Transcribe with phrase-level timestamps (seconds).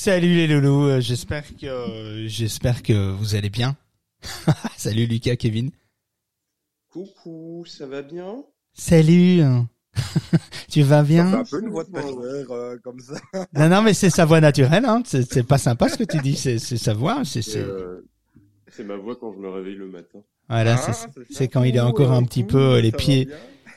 [0.00, 3.76] Salut les loulous, euh, j'espère que euh, j'espère que vous allez bien.
[4.76, 5.72] Salut Lucas, Kevin.
[6.88, 8.44] Coucou, ça va bien?
[8.72, 9.42] Salut.
[10.70, 11.32] tu vas bien?
[11.34, 13.14] Un peu une voix de power euh, comme ça.
[13.52, 15.02] Non non mais c'est sa voix naturelle hein.
[15.04, 18.06] C'est pas sympa ce que tu dis, c'est sa voix, c'est euh,
[18.84, 20.20] ma voix quand je me réveille le matin.
[20.48, 20.92] voilà, Ah,
[21.28, 23.28] c'est quand il a encore un petit Ouh, peu euh, les pieds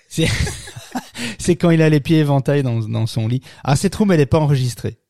[1.40, 3.41] c'est quand il a les pieds éventaillés dans dans son lit.
[3.63, 5.00] Ah cette room elle est pas enregistrée.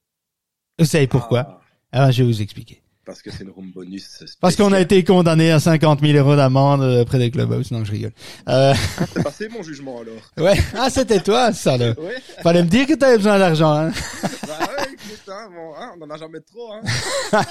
[0.82, 2.82] Vous savez pourquoi Ah, Ah je vais vous expliquer.
[3.06, 4.24] Parce que c'est une room bonus.
[4.40, 7.72] Parce qu'on a été condamné à 50 000 euros d'amende euh, près des clubhouse.
[7.72, 8.12] Non, je rigole.
[8.48, 10.22] Euh, Ah, c'est passé mon jugement alors.
[10.48, 10.60] ouais.
[10.78, 11.90] Ah, c'était toi, ça, le.
[12.00, 12.16] Ouais.
[12.44, 13.92] Fallait me dire que t'avais besoin d'argent, hein.
[14.48, 14.81] Bah ouais,
[15.32, 16.74] hein, hein, on en a jamais trop.
[16.74, 16.82] Hein.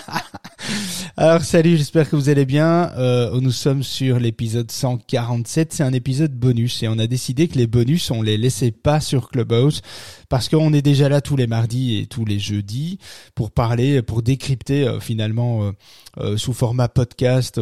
[1.16, 2.92] Alors, salut, j'espère que vous allez bien.
[2.96, 5.72] Euh, nous sommes sur l'épisode 147.
[5.72, 9.00] C'est un épisode bonus et on a décidé que les bonus, on les laissait pas
[9.00, 9.82] sur Clubhouse
[10.28, 12.98] parce qu'on est déjà là tous les mardis et tous les jeudis
[13.34, 15.72] pour parler, pour décrypter euh, finalement
[16.18, 17.60] euh, sous format podcast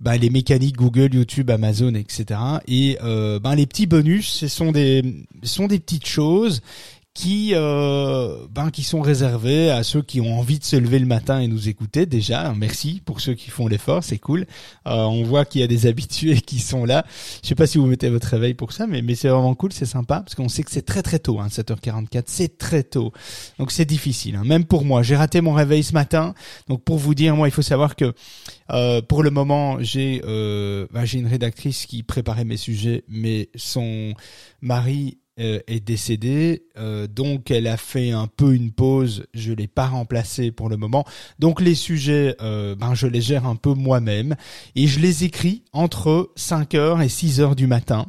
[0.00, 2.40] bah, les mécaniques Google, YouTube, Amazon, etc.
[2.66, 5.02] Et ben les petits bonus, ce sont des,
[5.42, 6.60] ce sont des petites choses
[7.16, 11.06] qui euh, ben qui sont réservés à ceux qui ont envie de se lever le
[11.06, 12.52] matin et nous écouter déjà.
[12.54, 14.40] Merci pour ceux qui font l'effort c'est cool.
[14.86, 17.06] Euh, on voit qu'il y a des habitués qui sont là.
[17.42, 19.72] Je sais pas si vous mettez votre réveil pour ça mais mais c'est vraiment cool
[19.72, 23.12] c'est sympa parce qu'on sait que c'est très très tôt hein, 7h44 c'est très tôt.
[23.58, 24.44] Donc c'est difficile hein.
[24.44, 26.34] même pour moi j'ai raté mon réveil ce matin.
[26.68, 28.12] Donc pour vous dire moi il faut savoir que
[28.72, 33.48] euh, pour le moment j'ai euh, ben, j'ai une rédactrice qui préparait mes sujets mais
[33.54, 34.12] son
[34.60, 39.26] mari est décédée, euh, donc elle a fait un peu une pause.
[39.34, 41.04] Je l'ai pas remplacée pour le moment,
[41.38, 44.36] donc les sujets, euh, ben je les gère un peu moi-même
[44.74, 48.06] et je les écris entre 5h et 6h du matin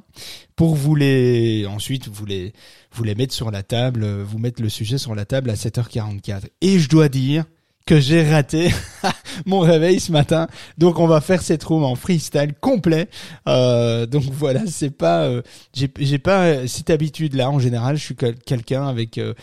[0.55, 2.53] pour vous les ensuite vous les
[2.91, 5.55] vous les mettre sur la table, euh, vous mettre le sujet sur la table à
[5.55, 6.44] 7h44.
[6.61, 7.45] Et je dois dire
[7.88, 8.70] que j'ai raté
[9.48, 10.48] mon réveil ce matin.
[10.78, 13.08] Donc on va faire cette room en freestyle complet.
[13.48, 15.42] Euh, donc voilà, c'est pas euh,
[15.74, 19.34] j'ai pas cette habitude là en général, je suis quel- quelqu'un avec euh,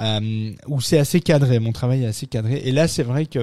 [0.00, 3.40] euh, où c'est assez cadré, mon travail est assez cadré et là c'est vrai que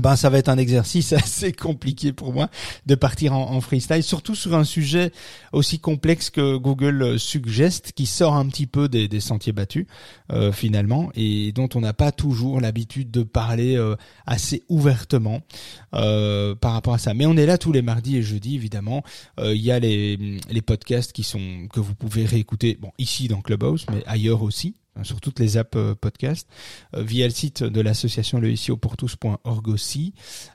[0.00, 2.48] ben ça va être un exercice assez compliqué pour moi
[2.86, 5.10] de partir en, freestyle, surtout sur un sujet
[5.52, 9.86] aussi complexe que Google euh, Suggest, qui sort un petit peu des, sentiers battus
[10.32, 13.96] euh, finalement, et dont on n'a pas toujours l'habitude de parler euh,
[14.26, 15.40] assez ouvertement
[15.94, 17.12] euh, par rapport à ça.
[17.12, 19.02] Mais on est là tous les mardis et jeudis évidemment.
[19.42, 23.40] Il y a les, les podcasts qui sont que vous pouvez réécouter, bon ici dans
[23.40, 26.48] Clubhouse, mais ailleurs aussi sur toutes les apps euh, podcast
[26.94, 28.54] euh, via le site de l'association le
[29.68, 30.14] aussi.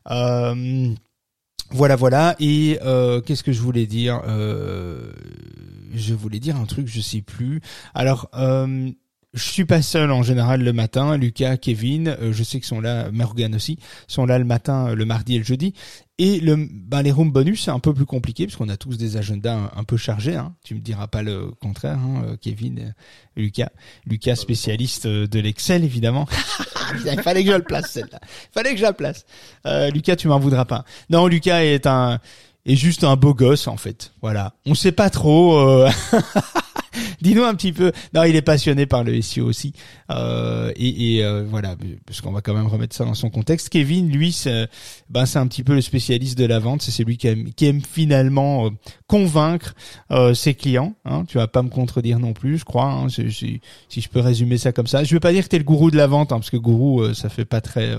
[0.10, 0.94] Euh,
[1.72, 2.36] voilà, voilà.
[2.40, 2.78] Et
[3.26, 4.22] qu'est-ce que je voulais dire?
[5.94, 7.62] Je voulais dire un truc, je sais plus.
[7.96, 8.30] Alors,
[9.36, 11.18] je suis pas seul en général le matin.
[11.18, 14.96] Lucas, Kevin, euh, je sais qu'ils sont là, Morgan aussi, sont là le matin, euh,
[14.96, 15.74] le mardi et le jeudi.
[16.18, 18.98] Et le, ben les rooms bonus, c'est un peu plus compliqué parce qu'on a tous
[18.98, 20.36] des agendas un, peu chargés.
[20.36, 20.56] Hein.
[20.64, 22.96] Tu me diras pas le contraire, hein, euh, Kevin,
[23.36, 23.72] Lucas.
[24.06, 26.26] Lucas, spécialiste de l'Excel, évidemment.
[27.06, 28.20] Il fallait que je le place, celle-là.
[28.24, 29.26] Il fallait que je la place.
[29.66, 30.86] Euh, Lucas, tu m'en voudras pas.
[31.10, 32.20] Non, Lucas est un
[32.66, 34.14] est juste un beau gosse en fait.
[34.22, 34.54] Voilà.
[34.66, 35.58] On sait pas trop.
[35.58, 35.90] euh,
[37.22, 37.92] Dis-nous un petit peu.
[38.14, 39.74] Non, il est passionné par le SEO aussi.
[40.12, 41.76] Euh, et et, euh, voilà,
[42.06, 43.70] parce qu'on va quand même remettre ça dans son contexte.
[43.70, 44.68] Kevin, lui, c'est
[45.10, 46.82] ben, un petit peu le spécialiste de la vente.
[46.82, 48.70] C'est celui qui aime, qui aime finalement euh,
[49.08, 49.76] convaincre
[50.12, 50.96] euh, ses clients.
[51.06, 51.26] Hein.
[51.28, 52.86] Tu vas pas me contredire non plus, je crois.
[52.92, 53.10] Hein.
[53.10, 55.04] Si je peux résumer ça comme ça.
[55.04, 57.02] Je veux pas dire que t'es le gourou de la vente, hein, parce que gourou,
[57.02, 57.96] euh, ça fait pas très.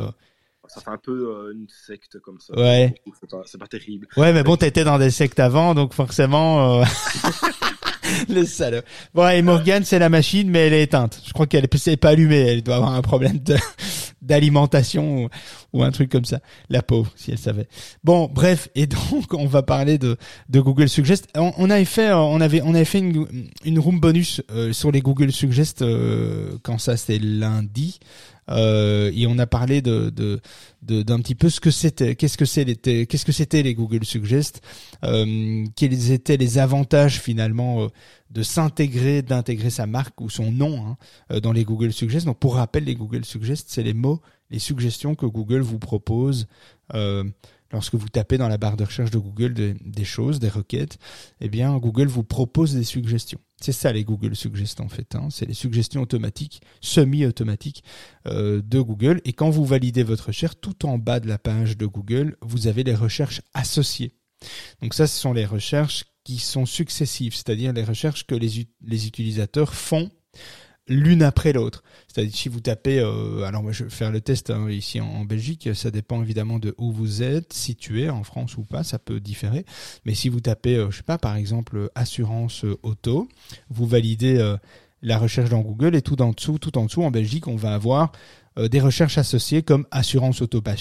[0.76, 2.54] Ça fait un peu euh, une secte comme ça.
[2.54, 2.94] Ouais.
[3.18, 4.06] C'est pas, c'est pas terrible.
[4.16, 6.80] Ouais, mais bon, t'étais dans des sectes avant, donc forcément.
[6.80, 6.84] Euh...
[8.28, 8.82] le salaud.
[9.14, 11.20] Bon, et Morgane, c'est la machine, mais elle est éteinte.
[11.26, 12.40] Je crois qu'elle est c'est pas allumée.
[12.40, 13.56] Elle doit avoir un problème de
[14.22, 15.28] d'alimentation ou,
[15.72, 16.40] ou un truc comme ça.
[16.68, 17.68] La pauvre, si elle savait.
[18.04, 20.16] Bon, bref, et donc on va parler de
[20.48, 21.28] de Google Suggest.
[21.36, 23.26] On, on avait fait, euh, on avait on avait fait une
[23.64, 27.98] une room bonus euh, sur les Google Suggest euh, quand ça c'était lundi.
[28.50, 30.40] Euh, et on a parlé de de
[31.02, 34.62] d'un petit peu ce que c'était, qu'est-ce que c'était, qu'est-ce que c'était les Google Suggest,
[35.04, 37.88] euh, quels étaient les avantages finalement euh,
[38.30, 40.96] de s'intégrer, d'intégrer sa marque ou son nom hein,
[41.32, 42.26] euh, dans les Google Suggest.
[42.26, 44.20] Donc pour rappel, les Google Suggest, c'est les mots,
[44.50, 46.46] les suggestions que Google vous propose.
[46.94, 47.24] Euh,
[47.72, 50.98] lorsque vous tapez dans la barre de recherche de Google des choses, des requêtes,
[51.40, 53.40] eh bien Google vous propose des suggestions.
[53.60, 55.14] C'est ça les Google Suggestions en fait.
[55.14, 55.28] Hein.
[55.30, 57.84] C'est les suggestions automatiques, semi-automatiques
[58.26, 59.20] euh, de Google.
[59.24, 62.66] Et quand vous validez votre recherche, tout en bas de la page de Google, vous
[62.66, 64.12] avez les recherches associées.
[64.82, 69.06] Donc ça, ce sont les recherches qui sont successives, c'est-à-dire les recherches que les, les
[69.06, 70.10] utilisateurs font
[70.88, 71.82] l'une après l'autre.
[72.06, 75.24] C'est-à-dire si vous tapez, euh, alors moi je vais faire le test hein, ici en,
[75.24, 79.20] Belgique, ça dépend évidemment de où vous êtes situé, en France ou pas, ça peut
[79.20, 79.64] différer.
[80.04, 83.28] Mais si vous tapez, euh, je sais pas, par exemple assurance auto,
[83.70, 84.56] vous validez euh,
[85.02, 87.74] la recherche dans Google et tout en dessous, tout en dessous en Belgique, on va
[87.74, 88.12] avoir
[88.70, 90.76] des recherches associées comme assurance auto pas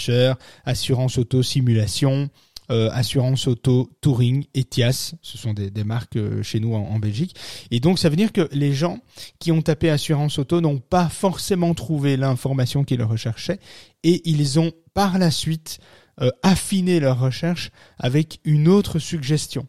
[0.64, 2.30] assurance auto simulation,
[2.72, 7.36] euh, Assurance Auto, Touring, Etias, ce sont des, marques euh, chez nous en, Belgique.
[7.72, 9.00] Et donc ça veut dire que les gens
[9.40, 13.60] qui ont tapé Assurance Auto n'ont pas forcément trouvé l'information qu'ils recherchaient
[14.04, 15.80] et ils ont par la suite
[16.22, 19.68] euh, affiné leur recherche avec une autre suggestion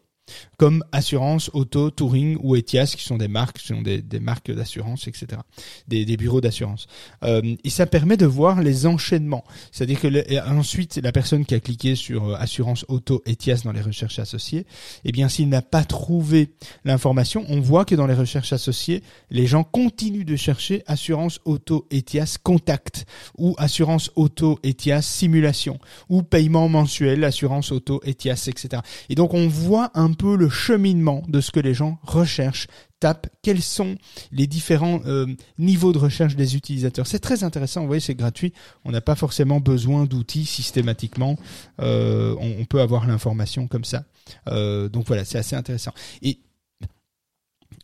[0.57, 5.07] comme Assurance, Auto, Touring ou Etias, qui sont des marques, qui sont des, marques d'assurance,
[5.07, 5.41] etc.,
[5.87, 6.87] des, bureaux d'assurance.
[7.23, 9.43] Euh, et ça permet de voir les enchaînements.
[9.71, 13.81] C'est-à-dire que ensuite, la personne qui a cliqué sur euh, Assurance, Auto, Etias dans les
[13.81, 14.65] recherches associées,
[15.05, 16.49] eh bien, s'il n'a pas trouvé
[16.85, 21.87] l'information, on voit que dans les recherches associées, les gens continuent de chercher Assurance, Auto,
[21.91, 23.05] Etias, Contact
[23.37, 25.79] ou Assurance, Auto, Etias, Simulation
[26.09, 28.81] ou Paiement mensuel, Assurance, Auto, Etias, etc.
[29.09, 32.67] Et donc, on voit un peu le cheminement de ce que les gens recherchent,
[32.99, 33.95] tapent, quels sont
[34.31, 35.27] les différents euh,
[35.57, 37.07] niveaux de recherche des utilisateurs?
[37.07, 38.53] C'est très intéressant, vous voyez, c'est gratuit,
[38.85, 41.37] on n'a pas forcément besoin d'outils systématiquement,
[41.79, 44.03] euh, on, peut avoir l'information comme ça.
[44.49, 45.91] Euh, donc voilà, c'est assez intéressant.
[46.21, 46.39] Et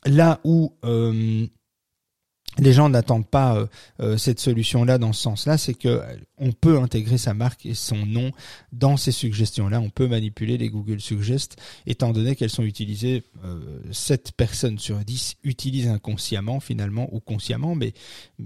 [0.06, 0.74] là où
[2.60, 3.68] les gens n'attendent pas euh,
[4.00, 7.74] euh, cette solution-là dans ce sens-là, c'est que euh, on peut intégrer sa marque et
[7.74, 8.32] son nom
[8.72, 9.80] dans ces suggestions-là.
[9.80, 11.58] On peut manipuler les Google Suggest,
[11.88, 17.76] étant donné qu'elles sont utilisées, euh, 7 personnes sur 10 utilisent inconsciemment finalement, ou consciemment,
[17.76, 17.94] mais,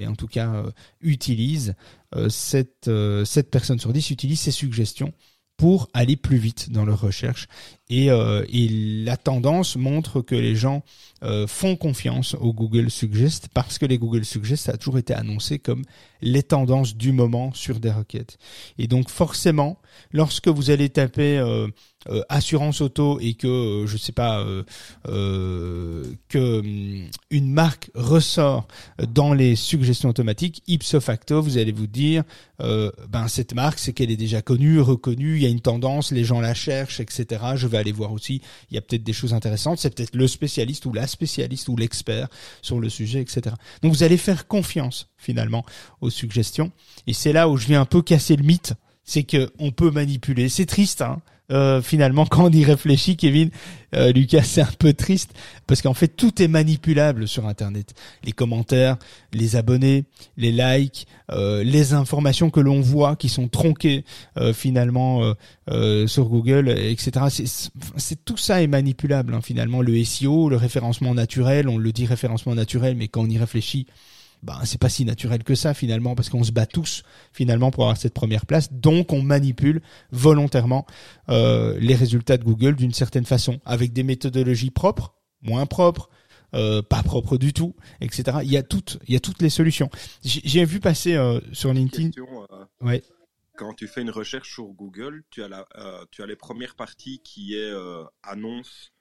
[0.05, 0.63] en tout cas
[1.01, 1.75] utilisent,
[2.29, 2.89] 7,
[3.25, 5.13] 7 personnes sur 10 utilisent ces suggestions
[5.57, 7.47] pour aller plus vite dans leur recherche.
[7.89, 8.67] Et, euh, et
[9.05, 10.83] la tendance montre que les gens
[11.23, 15.13] euh, font confiance au Google Suggest parce que les Google Suggest ça a toujours été
[15.13, 15.83] annoncé comme
[16.21, 18.37] les tendances du moment sur des requêtes.
[18.77, 19.79] Et donc forcément,
[20.11, 21.67] lorsque vous allez taper euh,
[22.09, 24.45] euh, assurance auto et que euh, je sais pas
[25.03, 28.67] que hum, une marque ressort
[29.09, 32.23] dans les suggestions automatiques, ipso facto, vous allez vous dire
[32.59, 36.23] ben cette marque c'est qu'elle est déjà connue, reconnue, il y a une tendance, les
[36.23, 37.41] gens la cherchent, etc.
[37.77, 40.93] aller voir aussi, il y a peut-être des choses intéressantes, c'est peut-être le spécialiste ou
[40.93, 42.27] la spécialiste ou l'expert
[42.61, 43.55] sur le sujet, etc.
[43.81, 45.65] Donc vous allez faire confiance finalement
[46.01, 46.71] aux suggestions.
[47.07, 49.91] Et c'est là où je viens un peu casser le mythe, c'est que on peut
[49.91, 50.49] manipuler.
[50.49, 51.21] C'est triste, hein.
[51.51, 53.49] Euh, finalement, quand on y réfléchit, Kevin,
[53.95, 55.33] euh, Lucas, c'est un peu triste
[55.65, 57.93] parce qu'en fait, tout est manipulable sur Internet.
[58.23, 58.97] Les commentaires,
[59.33, 60.05] les abonnés,
[60.35, 64.03] les likes, euh, les informations que l'on voit qui sont tronquées
[64.53, 65.33] finalement
[66.07, 67.25] sur Google, etc.
[67.97, 69.81] C'est tout ça est manipulable hein, finalement.
[69.81, 73.87] Le SEO, le référencement naturel, on le dit référencement naturel, mais quand on y réfléchit,
[74.43, 77.03] ben c'est pas si naturel que ça finalement parce qu'on se bat tous
[77.33, 78.71] finalement pour avoir cette première place.
[78.71, 80.85] Donc on manipule volontairement
[81.29, 86.09] euh, les résultats de Google d'une certaine façon avec des méthodologies propres moins propres
[86.53, 89.49] euh, pas propres du tout etc il y a toutes il y a toutes les
[89.49, 89.89] solutions.
[90.23, 92.11] J'ai vu passer euh, sur LinkedIn
[92.81, 93.03] ouais.
[93.57, 95.67] quand tu fais une recherche sur Google tu as la
[96.11, 97.71] tu as les premières parties qui est
[98.23, 98.93] annonce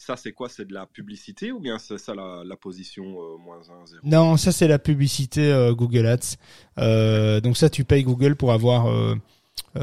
[0.00, 0.48] ça, c'est quoi?
[0.48, 4.38] C'est de la publicité ou bien c'est ça la, position euh, moins 1, 0 Non,
[4.38, 6.36] ça c'est la publicité euh, Google Ads.
[6.78, 8.90] Euh, donc ça, tu payes Google pour avoir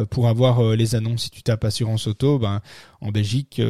[0.09, 1.25] pour avoir les annonces.
[1.25, 2.61] Si tu tapes assurance auto, ben
[2.99, 3.61] en Belgique,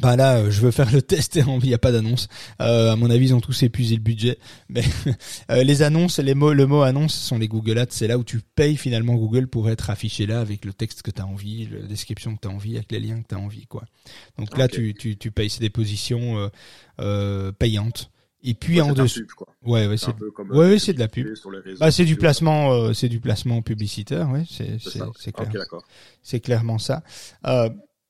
[0.00, 2.28] bah là, euh, je veux faire le test et il n'y a pas d'annonce.
[2.60, 4.38] Euh, à mon avis, ils ont tous épuisé le budget.
[4.68, 4.84] Mais
[5.50, 7.86] euh, les annonces, les mots, le mot annonce sont les Google Ads.
[7.90, 11.10] C'est là où tu payes finalement Google pour être affiché là avec le texte que
[11.10, 13.38] tu as envie, la description que tu as envie, avec les liens que tu as
[13.38, 13.84] envie, quoi.
[14.38, 15.50] Donc là, tu, tu, tu payes.
[15.50, 16.50] C'est des positions
[17.00, 18.10] euh, payantes.
[18.44, 19.26] Et puis en dessous,
[19.62, 20.14] ouais, ouais, c'est,
[20.50, 21.26] ouais, c'est de la pub.
[21.80, 25.64] Bah, c'est du placement, c'est du placement publicitaire, ouais, c'est, c'est, clair.
[26.22, 27.02] c'est clairement ça.
[27.48, 27.68] Euh,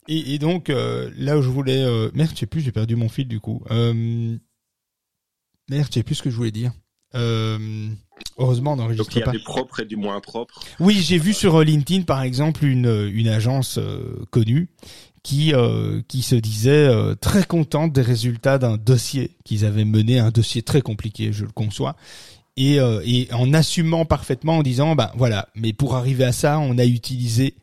[0.08, 2.96] et, et donc euh, là où je voulais, euh, merde, je sais plus, j'ai perdu
[2.96, 3.62] mon fil du coup.
[3.70, 4.36] Euh,
[5.70, 6.72] merde, je sais plus ce que je voulais dire.
[7.14, 7.88] Euh,
[8.38, 9.32] heureusement, on n'enregistre Donc il y a pas.
[9.32, 10.60] des propres et du moins propres.
[10.80, 14.68] Oui, j'ai vu sur euh, LinkedIn par exemple une une agence euh, connue
[15.22, 16.88] qui euh, qui se disait
[17.20, 21.52] très contente des résultats d'un dossier qu'ils avaient mené, un dossier très compliqué, je le
[21.52, 21.96] conçois.
[22.56, 26.76] Et, et en assumant parfaitement en disant bah voilà mais pour arriver à ça on
[26.76, 27.54] a utilisé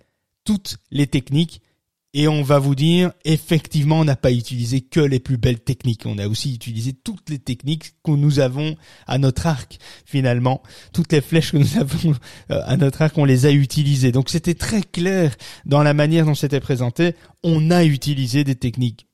[0.45, 1.61] toutes les techniques
[2.17, 6.03] et on va vous dire, effectivement, on n'a pas utilisé que les plus belles techniques.
[6.05, 10.63] On a aussi utilisé toutes les techniques que nous avons à notre arc, finalement.
[10.93, 12.15] Toutes les flèches que nous avons
[12.51, 14.13] euh, à notre arc, on les a utilisées.
[14.13, 17.15] Donc c'était très clair dans la manière dont c'était présenté.
[17.43, 19.07] On a utilisé des techniques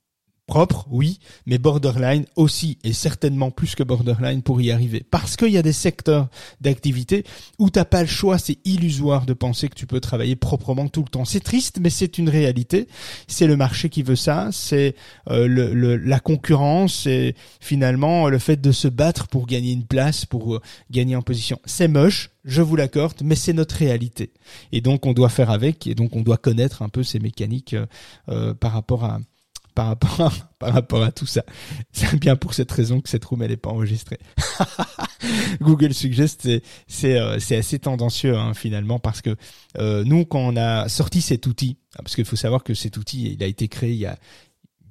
[0.52, 5.02] propres, oui, mais borderline aussi, et certainement plus que borderline pour y arriver.
[5.10, 6.28] Parce qu'il y a des secteurs
[6.60, 7.24] d'activité
[7.58, 11.04] où t'as pas le choix, c'est illusoire de penser que tu peux travailler proprement tout
[11.04, 11.24] le temps.
[11.24, 12.90] C'est triste, mais c'est une réalité.
[13.30, 14.94] C'est le marché qui veut ça, c'est
[15.30, 19.86] euh, le, le- la concurrence, c'est finalement le fait de se battre pour gagner une
[19.86, 21.60] place, pour euh, gagner en position.
[21.64, 24.34] C'est moche, je vous l'accorde, mais c'est notre réalité.
[24.74, 27.74] Et donc on doit faire avec, et donc on doit connaître un peu ces mécaniques
[27.74, 27.86] euh,
[28.28, 29.20] euh, par rapport à
[29.74, 31.44] par rapport à, par rapport à tout ça.
[31.92, 34.20] C'est bien pour cette raison que cette room elle est pas enregistrée.
[35.62, 39.36] Google Suggest c'est c'est euh, c'est assez tendancieux hein, finalement parce que
[39.78, 43.34] euh, nous quand on a sorti cet outil parce qu'il faut savoir que cet outil
[43.34, 44.18] il a été créé il y a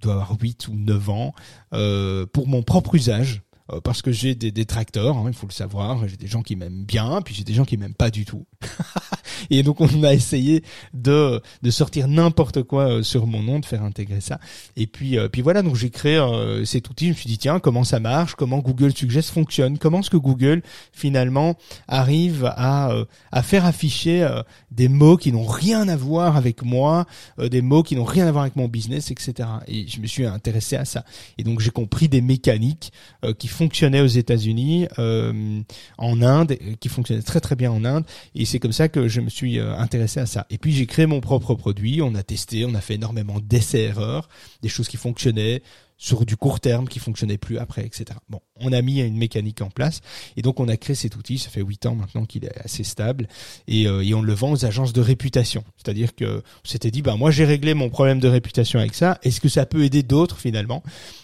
[0.01, 1.35] doit avoir 8 ou 9 ans
[1.75, 5.53] euh, pour mon propre usage euh, parce que j'ai des détracteurs, hein, il faut le
[5.53, 8.25] savoir, j'ai des gens qui m'aiment bien, puis j'ai des gens qui m'aiment pas du
[8.25, 8.47] tout.
[9.51, 10.63] et donc on a essayé
[10.95, 14.39] de de sortir n'importe quoi euh, sur mon nom, de faire intégrer ça.
[14.77, 17.39] Et puis euh, puis voilà, donc j'ai créé euh, cet outil, je me suis dit
[17.39, 20.63] tiens, comment ça marche, comment Google Suggest fonctionne, comment est-ce que Google
[20.93, 21.57] finalement
[21.89, 26.63] arrive à euh, à faire afficher euh, des mots qui n'ont rien à voir avec
[26.63, 27.07] moi,
[27.39, 29.49] des mots qui n'ont rien à voir avec mon business, etc.
[29.67, 31.05] Et je me suis intéressé à ça.
[31.39, 32.93] Et donc j'ai compris des mécaniques
[33.39, 35.61] qui fonctionnaient aux États-Unis, euh,
[35.99, 38.05] en Inde, qui fonctionnaient très très bien en Inde.
[38.35, 40.47] Et c'est comme ça que je me suis euh, intéressé à ça.
[40.49, 42.01] Et puis j'ai créé mon propre produit.
[42.01, 44.31] On a testé, on a fait énormément d'essais-erreurs,
[44.63, 45.61] des choses qui fonctionnaient
[46.01, 48.07] sur du court terme qui fonctionnaient plus après, etc.
[48.31, 50.01] Bon, on a mis une mécanique en place
[50.35, 51.37] et donc on a créé cet outil.
[51.39, 53.29] Ça fait huit ans maintenant qu'il est assez stable
[53.69, 55.63] et, euh, et on le vend aux agences de réputation.
[55.77, 59.19] C'est-à-dire que on s'était dit, bah moi j'ai réglé mon problème de réputation avec ça.
[59.23, 60.83] Est-ce que ça peut aider d'autres finalement?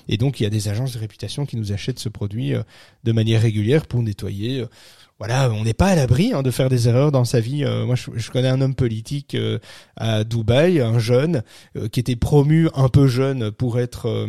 [0.09, 2.63] Et donc il y a des agences de réputation qui nous achètent ce produit euh,
[3.03, 4.61] de manière régulière pour nettoyer.
[4.61, 4.67] euh,
[5.19, 7.65] voilà, on n'est pas à l'abri hein, de faire des erreurs dans sa vie.
[7.65, 9.59] Euh, moi, je, je connais un homme politique euh,
[9.97, 11.43] à Dubaï, un jeune
[11.77, 14.27] euh, qui était promu un peu jeune pour être euh,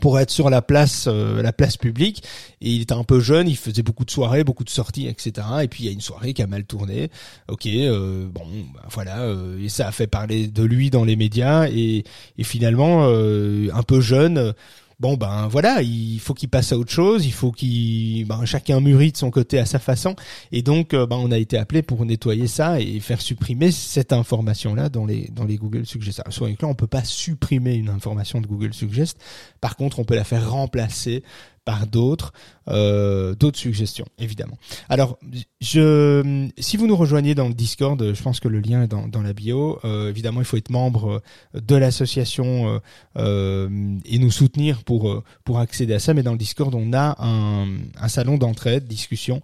[0.00, 2.22] pour être sur la place euh, la place publique.
[2.60, 5.46] Et il était un peu jeune il faisait beaucoup de soirées beaucoup de sorties etc
[5.62, 7.10] et puis il y a une soirée qui a mal tourné.
[7.48, 11.16] Ok euh, bon bah, voilà euh, et ça a fait parler de lui dans les
[11.16, 11.68] médias.
[11.68, 12.04] Et,
[12.38, 14.54] et finalement un peu jeune
[14.98, 18.80] bon ben voilà il faut qu'il passe à autre chose il faut qu'il ben, chacun
[18.80, 20.16] mûrit de son côté à sa façon.
[20.52, 24.12] Et donc euh, ben on a été appelé pour nettoyer ça et faire supprimer cette
[24.12, 27.88] information là dans les dans les Google Suggest Alors, clairs on peut pas supprimer une
[27.88, 29.18] information de Google Suggest
[29.60, 31.22] par contre on peut la faire remplacer
[31.66, 32.32] par d'autres
[32.68, 34.56] euh, d'autres suggestions évidemment.
[34.88, 35.18] Alors
[35.60, 39.06] je si vous nous rejoignez dans le Discord je pense que le lien est dans,
[39.08, 39.78] dans la bio.
[39.84, 41.20] Euh, évidemment il faut être membre
[41.54, 42.78] euh, de l'association euh,
[43.18, 46.14] euh, et nous soutenir pour euh, pour accéder à ça.
[46.14, 47.66] Mais dans le Discord on a un,
[48.00, 49.42] un salon d'entraide discussion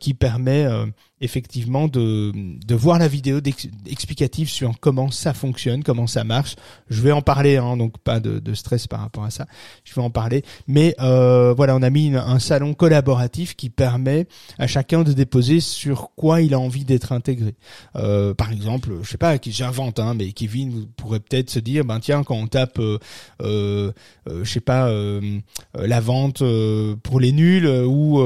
[0.00, 0.66] qui permet
[1.20, 3.40] effectivement de, de voir la vidéo
[3.86, 6.56] explicative sur comment ça fonctionne, comment ça marche.
[6.88, 9.46] Je vais en parler, hein, donc pas de, de stress par rapport à ça.
[9.84, 10.44] Je vais en parler.
[10.66, 14.26] Mais euh, voilà, on a mis un salon collaboratif qui permet
[14.58, 17.54] à chacun de déposer sur quoi il a envie d'être intégré.
[17.96, 21.84] Euh, par exemple, je sais pas, j'invente, hein, mais Kevin vous pourrait peut-être se dire,
[21.84, 22.98] ben tiens, quand on tape, euh,
[23.42, 23.92] euh,
[24.28, 25.38] euh, je sais pas, euh,
[25.74, 26.42] la vente
[27.02, 28.22] pour les nuls ou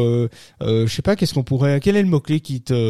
[0.61, 2.82] je sais pas, qu'est-ce qu'on pourrait, quel est le mot clé qui te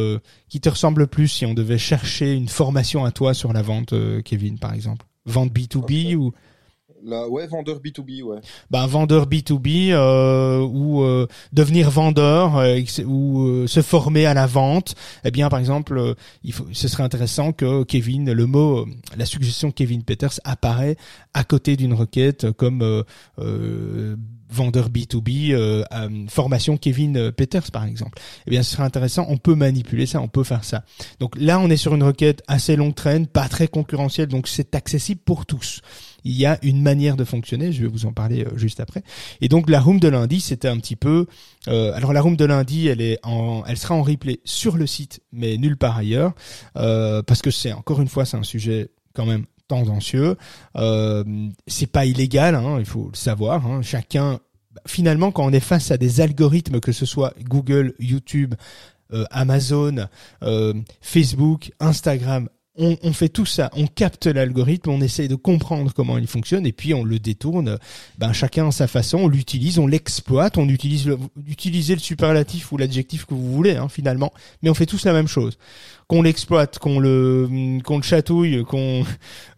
[0.49, 3.63] qui te ressemble le plus si on devait chercher une formation à toi sur la
[3.63, 5.07] vente, euh, Kevin, par exemple?
[5.25, 6.33] Vente B2B ou
[7.05, 8.39] Ouais, vendeur B2B, ouais.
[8.71, 14.47] ben, vendeur B2B euh, ou euh, devenir vendeur euh, ou euh, se former à la
[14.47, 14.95] vente,
[15.25, 18.87] eh bien par exemple, euh, il faut, ce serait intéressant que Kevin, le mot, euh,
[19.17, 20.97] la suggestion Kevin Peters apparaît
[21.35, 23.05] à côté d'une requête comme
[24.53, 28.19] vendeur B2B, euh, euh, formation Kevin Peters par exemple.
[28.47, 30.85] Eh bien ce serait intéressant, on peut manipuler ça, on peut faire ça.
[31.19, 34.75] Donc là on est sur une requête assez longue traîne, pas très concurrentielle, donc c'est
[34.75, 35.81] accessible pour tous
[36.25, 39.03] il y a une manière de fonctionner, je vais vous en parler euh, juste après.
[39.41, 41.27] Et donc la room de lundi, c'était un petit peu
[41.69, 44.87] euh, alors la room de lundi, elle est en elle sera en replay sur le
[44.87, 46.35] site mais nulle part ailleurs
[46.77, 50.37] euh, parce que c'est encore une fois c'est un sujet quand même tendancieux.
[50.77, 51.25] Euh,
[51.67, 53.67] c'est pas illégal, hein, il faut le savoir.
[53.67, 54.39] Hein, chacun
[54.87, 58.55] finalement, quand on est face à des algorithmes, que ce soit Google, YouTube,
[59.13, 60.07] euh, Amazon,
[60.43, 62.49] euh, Facebook, Instagram,
[62.79, 66.73] on, fait tout ça, on capte l'algorithme, on essaye de comprendre comment il fonctionne et
[66.73, 67.79] puis on le détourne,
[68.17, 72.73] ben chacun à sa façon, on l'utilise, on l'exploite, on utilise le, utilisez le superlatif
[72.73, 75.59] ou l'adjectif que vous voulez hein, finalement, mais on fait tous la même chose.
[76.13, 79.03] Qu'on l'exploite, qu'on le qu'on le chatouille, qu'on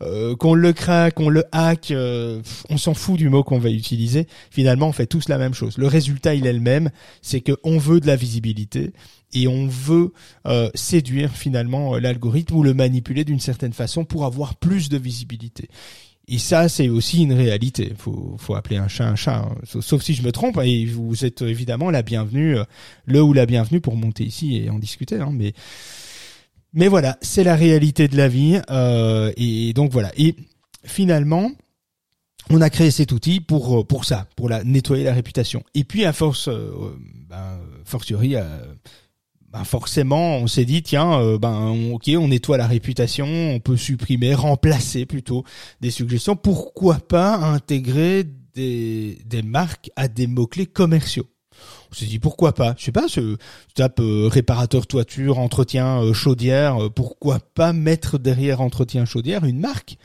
[0.02, 3.70] euh, qu'on le craque, qu'on le hack, euh, on s'en fout du mot qu'on va
[3.70, 4.28] utiliser.
[4.52, 5.76] Finalement, on fait tous la même chose.
[5.78, 6.90] Le résultat, il est le même,
[7.22, 8.92] c'est que on veut de la visibilité
[9.32, 10.12] et on veut
[10.46, 15.68] euh, séduire finalement l'algorithme ou le manipuler d'une certaine façon pour avoir plus de visibilité.
[16.28, 17.94] Et ça, c'est aussi une réalité.
[17.98, 19.38] Faut, faut appeler un chat un chat.
[19.38, 19.56] Hein.
[19.64, 20.60] Sauf si je me trompe.
[20.64, 22.58] Et vous êtes évidemment la bienvenue,
[23.06, 25.16] le ou la bienvenue pour monter ici et en discuter.
[25.16, 25.32] Hein.
[25.32, 25.52] Mais,
[26.74, 28.60] mais voilà, c'est la réalité de la vie.
[28.70, 30.10] Euh, et donc voilà.
[30.16, 30.34] Et
[30.84, 31.50] finalement,
[32.50, 35.62] on a créé cet outil pour pour ça, pour la nettoyer la réputation.
[35.74, 36.72] Et puis à force, euh,
[37.28, 38.36] ben, fortiori,
[39.54, 43.76] ben forcément, on s'est dit tiens, euh, ben ok, on nettoie la réputation, on peut
[43.76, 45.44] supprimer, remplacer plutôt
[45.80, 46.34] des suggestions.
[46.34, 51.26] Pourquoi pas intégrer des, des marques à des mots clés commerciaux?
[51.90, 52.74] On s'est dit pourquoi pas?
[52.78, 53.36] Je sais pas, je
[53.74, 59.96] tape euh, réparateur toiture, entretien euh, chaudière, pourquoi pas mettre derrière entretien chaudière une marque?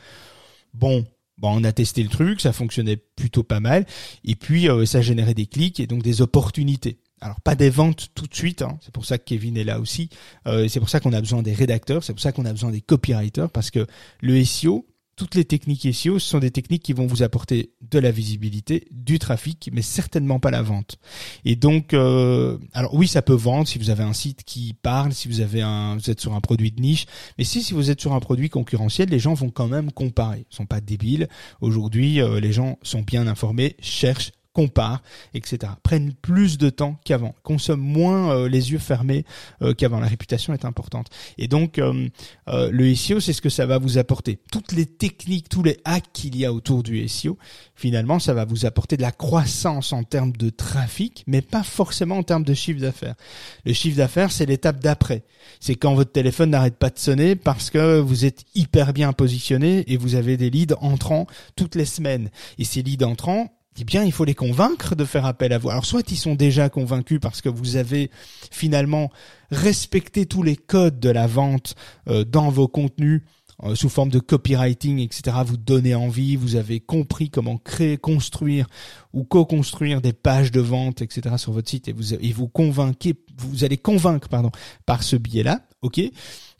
[0.73, 1.05] Bon,
[1.37, 3.85] Bon, on a testé le truc, ça fonctionnait plutôt pas mal,
[4.25, 8.27] et puis ça générait des clics et donc des opportunités alors pas des ventes tout
[8.27, 8.77] de suite, hein.
[8.81, 10.09] c'est pour ça que Kevin est là aussi,
[10.47, 12.71] euh, c'est pour ça qu'on a besoin des rédacteurs, c'est pour ça qu'on a besoin
[12.71, 13.85] des copywriters, parce que
[14.21, 14.85] le SEO,
[15.19, 19.19] toutes les techniques SEO, sont des techniques qui vont vous apporter de la visibilité, du
[19.19, 20.97] trafic, mais certainement pas la vente.
[21.43, 25.11] Et donc, euh, alors oui, ça peut vendre si vous avez un site qui parle,
[25.11, 27.05] si vous avez un, êtes sur un produit de niche,
[27.37, 30.45] mais si si vous êtes sur un produit concurrentiel, les gens vont quand même comparer.
[30.49, 31.27] Ils sont pas débiles.
[31.59, 34.99] Aujourd'hui, euh, les gens sont bien informés, cherchent comparent,
[35.33, 35.71] etc.
[35.83, 39.23] Prennent plus de temps qu'avant, consomment moins euh, les yeux fermés
[39.61, 40.01] euh, qu'avant.
[40.01, 41.07] La réputation est importante.
[41.37, 42.09] Et donc, euh,
[42.45, 44.37] le SEO, c'est ce que ça va vous apporter.
[44.51, 47.37] Toutes les techniques, tous les hacks qu'il y a autour du SEO,
[47.73, 52.17] finalement, ça va vous apporter de la croissance en termes de trafic, mais pas forcément
[52.17, 53.15] en termes de chiffre d'affaires.
[53.63, 55.23] Le chiffre d'affaires, c'est l'étape d'après.
[55.61, 59.85] C'est quand votre téléphone n'arrête pas de sonner parce que vous êtes hyper bien positionné
[59.87, 62.29] et vous avez des leads entrants toutes les semaines.
[62.57, 65.69] Et ces leads entrants, eh bien, il faut les convaincre de faire appel à vous.
[65.69, 68.11] Alors, soit ils sont déjà convaincus parce que vous avez
[68.51, 69.11] finalement
[69.51, 71.75] respecté tous les codes de la vente
[72.07, 73.21] euh, dans vos contenus
[73.63, 75.37] euh, sous forme de copywriting, etc.
[75.45, 78.67] Vous donnez envie, vous avez compris comment créer, construire
[79.13, 81.35] ou co-construire des pages de vente, etc.
[81.37, 84.51] sur votre site et vous, et vous convainquez, vous allez convaincre, pardon,
[84.85, 86.01] par ce biais-là, ok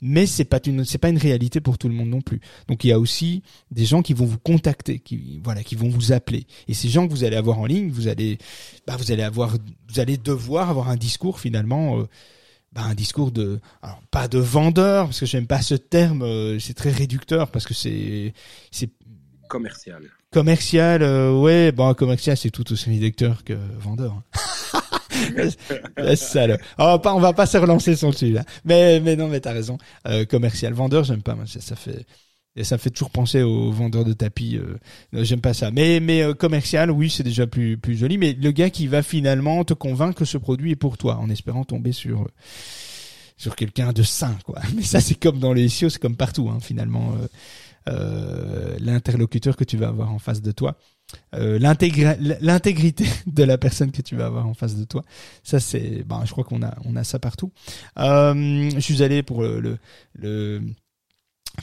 [0.02, 2.40] mais c'est pas une c'est pas une réalité pour tout le monde non plus.
[2.68, 5.88] Donc il y a aussi des gens qui vont vous contacter, qui voilà, qui vont
[5.88, 6.46] vous appeler.
[6.68, 8.38] Et ces gens que vous allez avoir en ligne, vous allez
[8.86, 9.56] bah vous allez avoir
[9.88, 12.08] vous allez devoir avoir un discours finalement euh,
[12.72, 16.58] bah, un discours de alors pas de vendeur parce que j'aime pas ce terme, euh,
[16.58, 18.32] c'est très réducteur parce que c'est
[18.70, 18.90] c'est
[19.48, 20.02] commercial.
[20.32, 24.22] Commercial, euh, ouais, bon commercial c'est tout aussi réducteur que vendeur.
[25.96, 26.16] Hein.
[26.16, 26.46] ça,
[26.78, 28.32] on va pas, on va pas se relancer sur le sujet.
[28.32, 28.44] Là.
[28.64, 29.78] Mais, mais non, mais t'as raison.
[30.06, 31.36] Euh, commercial, vendeur, j'aime pas.
[31.46, 32.06] Ça, ça fait,
[32.62, 34.58] ça fait toujours penser aux vendeurs de tapis.
[34.58, 34.78] Euh,
[35.12, 35.70] j'aime pas ça.
[35.70, 38.18] Mais, mais euh, commercial, oui, c'est déjà plus, plus joli.
[38.18, 41.30] Mais le gars qui va finalement te convaincre que ce produit est pour toi, en
[41.30, 42.26] espérant tomber sur
[43.36, 44.60] sur quelqu'un de sain, quoi.
[44.76, 47.14] Mais ça, c'est comme dans les SEO, c'est comme partout, hein, finalement.
[48.78, 50.76] L'interlocuteur que tu vas avoir en face de toi
[51.34, 55.04] euh, l'intégrité de la personne que tu vas avoir en face de toi.
[55.42, 57.52] Ça c'est, ben, je crois qu'on a on a ça partout.
[57.98, 59.78] Euh, je suis allé pour le,
[60.14, 60.60] le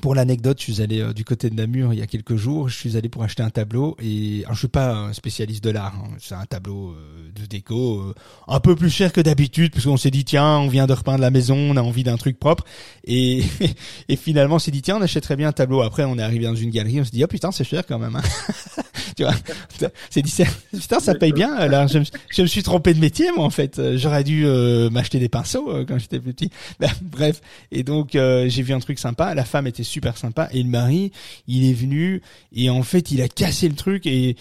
[0.01, 2.69] pour l'anecdote, je suis allé euh, du côté de Namur il y a quelques jours.
[2.69, 5.69] Je suis allé pour acheter un tableau et alors, je suis pas un spécialiste de
[5.69, 5.95] l'art.
[5.95, 6.09] Hein.
[6.19, 8.13] C'est un tableau euh, de déco euh,
[8.47, 11.21] un peu plus cher que d'habitude parce qu'on s'est dit tiens, on vient de repeindre
[11.21, 12.63] la maison, on a envie d'un truc propre
[13.05, 13.43] et
[14.09, 15.81] et finalement on s'est dit tiens, on achèterait bien un tableau.
[15.81, 17.99] Après, on est arrivé dans une galerie, on s'est dit oh putain, c'est cher quand
[17.99, 18.15] même.
[18.15, 18.23] Hein.
[19.17, 19.33] tu vois,
[20.09, 20.33] c'est dit
[20.71, 21.53] putain, ça paye bien.
[21.53, 21.99] Alors je
[22.41, 23.81] me, suis trompé de métier moi en fait.
[23.97, 24.45] J'aurais dû
[24.91, 26.49] m'acheter des pinceaux quand j'étais petit.
[26.79, 29.33] Ben, bref, et donc j'ai vu un truc sympa.
[29.33, 30.47] La femme était super sympa.
[30.51, 31.11] Et le mari,
[31.47, 32.21] il est venu
[32.53, 34.35] et en fait, il a cassé le truc et,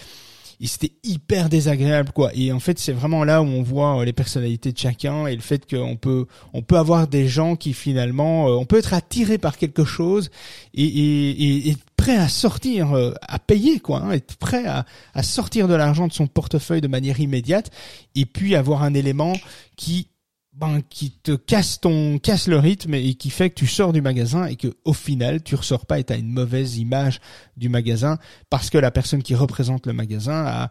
[0.64, 2.30] c'était hyper désagréable quoi.
[2.34, 5.34] Et en fait, c'est vraiment là où on voit euh, les personnalités de chacun et
[5.34, 8.94] le fait qu'on peut on peut avoir des gens qui finalement euh, on peut être
[8.94, 10.30] attiré par quelque chose
[10.72, 11.76] et,
[12.07, 16.07] prêt à sortir, euh, à payer quoi, hein, être prêt à, à sortir de l'argent
[16.07, 17.73] de son portefeuille de manière immédiate
[18.14, 19.33] et puis avoir un élément
[19.77, 20.07] qui
[20.53, 24.03] ben, qui te casse ton casse le rythme et qui fait que tu sors du
[24.03, 27.21] magasin et que au final tu ressors pas et tu as une mauvaise image
[27.57, 28.19] du magasin
[28.51, 30.71] parce que la personne qui représente le magasin a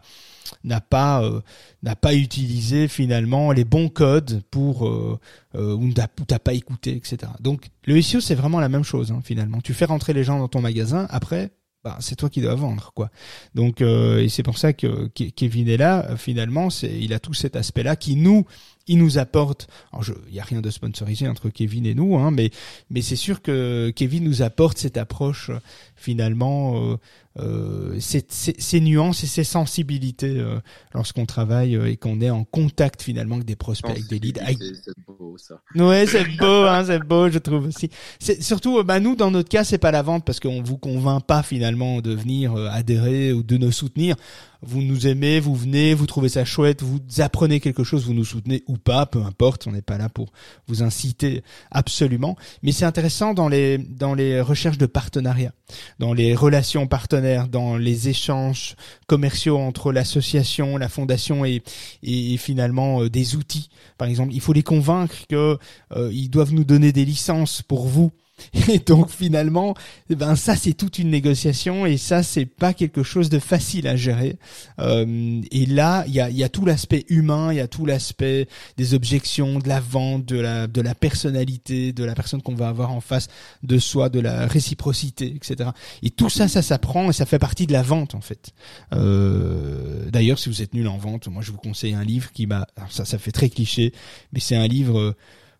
[0.64, 1.40] n'a pas euh,
[1.82, 5.18] n'a pas utilisé finalement les bons codes pour euh,
[5.54, 9.20] euh, ou t'as pas écouté etc donc le SEO c'est vraiment la même chose hein,
[9.24, 11.50] finalement tu fais rentrer les gens dans ton magasin après
[11.86, 13.10] bah, c'est toi qui dois vendre quoi.
[13.54, 17.32] Donc euh, et c'est pour ça que Kevin est là finalement, c'est il a tout
[17.32, 18.44] cet aspect là qui nous
[18.88, 19.68] il nous apporte.
[19.92, 22.50] Alors il y a rien de sponsorisé entre Kevin et nous hein, mais
[22.90, 25.52] mais c'est sûr que Kevin nous apporte cette approche
[25.96, 26.96] finalement euh,
[27.38, 30.58] euh, ces, nuances et ces sensibilités euh,
[30.94, 34.40] lorsqu'on travaille euh, et qu'on est en contact finalement avec des prospects, avec des leads.
[34.48, 35.60] C'est beau ça.
[35.74, 37.90] Ouais, c'est beau, hein, c'est beau, je trouve aussi.
[38.18, 41.26] C'est surtout, bah nous dans notre cas, c'est pas la vente parce qu'on vous convainc
[41.26, 44.16] pas finalement de venir adhérer ou de nous soutenir
[44.62, 48.24] vous nous aimez, vous venez, vous trouvez ça chouette, vous apprenez quelque chose, vous nous
[48.24, 50.32] soutenez ou pas, peu importe, on n'est pas là pour
[50.66, 52.36] vous inciter absolument.
[52.62, 55.52] Mais c'est intéressant dans les dans les recherches de partenariat,
[55.98, 58.76] dans les relations partenaires, dans les échanges
[59.06, 61.62] commerciaux entre l'association, la fondation et
[62.02, 63.68] et, finalement euh, des outils.
[63.98, 65.58] Par exemple, il faut les convaincre que
[65.92, 68.12] euh, doivent nous donner des licences pour vous
[68.68, 69.74] et donc finalement,
[70.10, 73.88] eh ben ça c'est toute une négociation et ça c'est pas quelque chose de facile
[73.88, 74.36] à gérer.
[74.78, 77.86] Euh, et là, il y a, y a tout l'aspect humain, il y a tout
[77.86, 82.54] l'aspect des objections, de la vente, de la de la personnalité, de la personne qu'on
[82.54, 83.28] va avoir en face
[83.62, 85.70] de soi, de la réciprocité, etc.
[86.02, 88.50] Et tout ça, ça s'apprend et ça fait partie de la vente en fait.
[88.92, 92.46] Euh, D'ailleurs, si vous êtes nul en vente, moi je vous conseille un livre qui
[92.46, 93.92] m'a, ça ça fait très cliché,
[94.32, 95.14] mais c'est un livre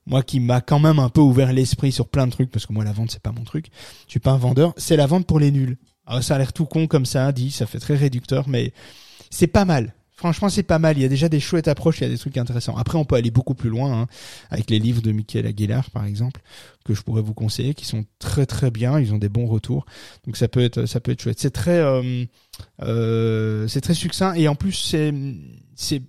[0.07, 2.73] moi qui m'a quand même un peu ouvert l'esprit sur plein de trucs parce que
[2.73, 3.67] moi la vente c'est pas mon truc.
[4.07, 5.77] Je suis pas un vendeur, c'est la vente pour les nuls.
[6.07, 8.73] Alors, ça a l'air tout con comme ça dit, ça fait très réducteur mais
[9.31, 9.95] c'est pas mal.
[10.17, 10.97] Franchement, c'est pas mal.
[10.97, 12.75] Il y a déjà des chouettes approches, il y a des trucs intéressants.
[12.79, 14.07] Après, on peut aller beaucoup plus loin, hein,
[14.49, 16.41] avec les livres de Michael Aguilar, par exemple,
[16.87, 18.99] que je pourrais vous conseiller, qui sont très très bien.
[18.99, 19.85] Ils ont des bons retours,
[20.25, 21.39] donc ça peut être ça peut être chouette.
[21.39, 22.25] C'est très euh,
[22.81, 25.13] euh, c'est très succinct et en plus c'est
[25.75, 26.01] c'est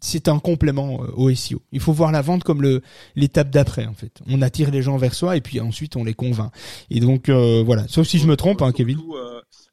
[0.00, 1.62] c'est un complément euh, au SEO.
[1.72, 2.82] Il faut voir la vente comme le
[3.16, 4.20] l'étape d'après en fait.
[4.28, 6.50] On attire les gens vers soi et puis ensuite on les convainc.
[6.90, 7.86] Et donc euh, voilà.
[7.88, 8.98] Sauf si je me trompe, hein, Kevin.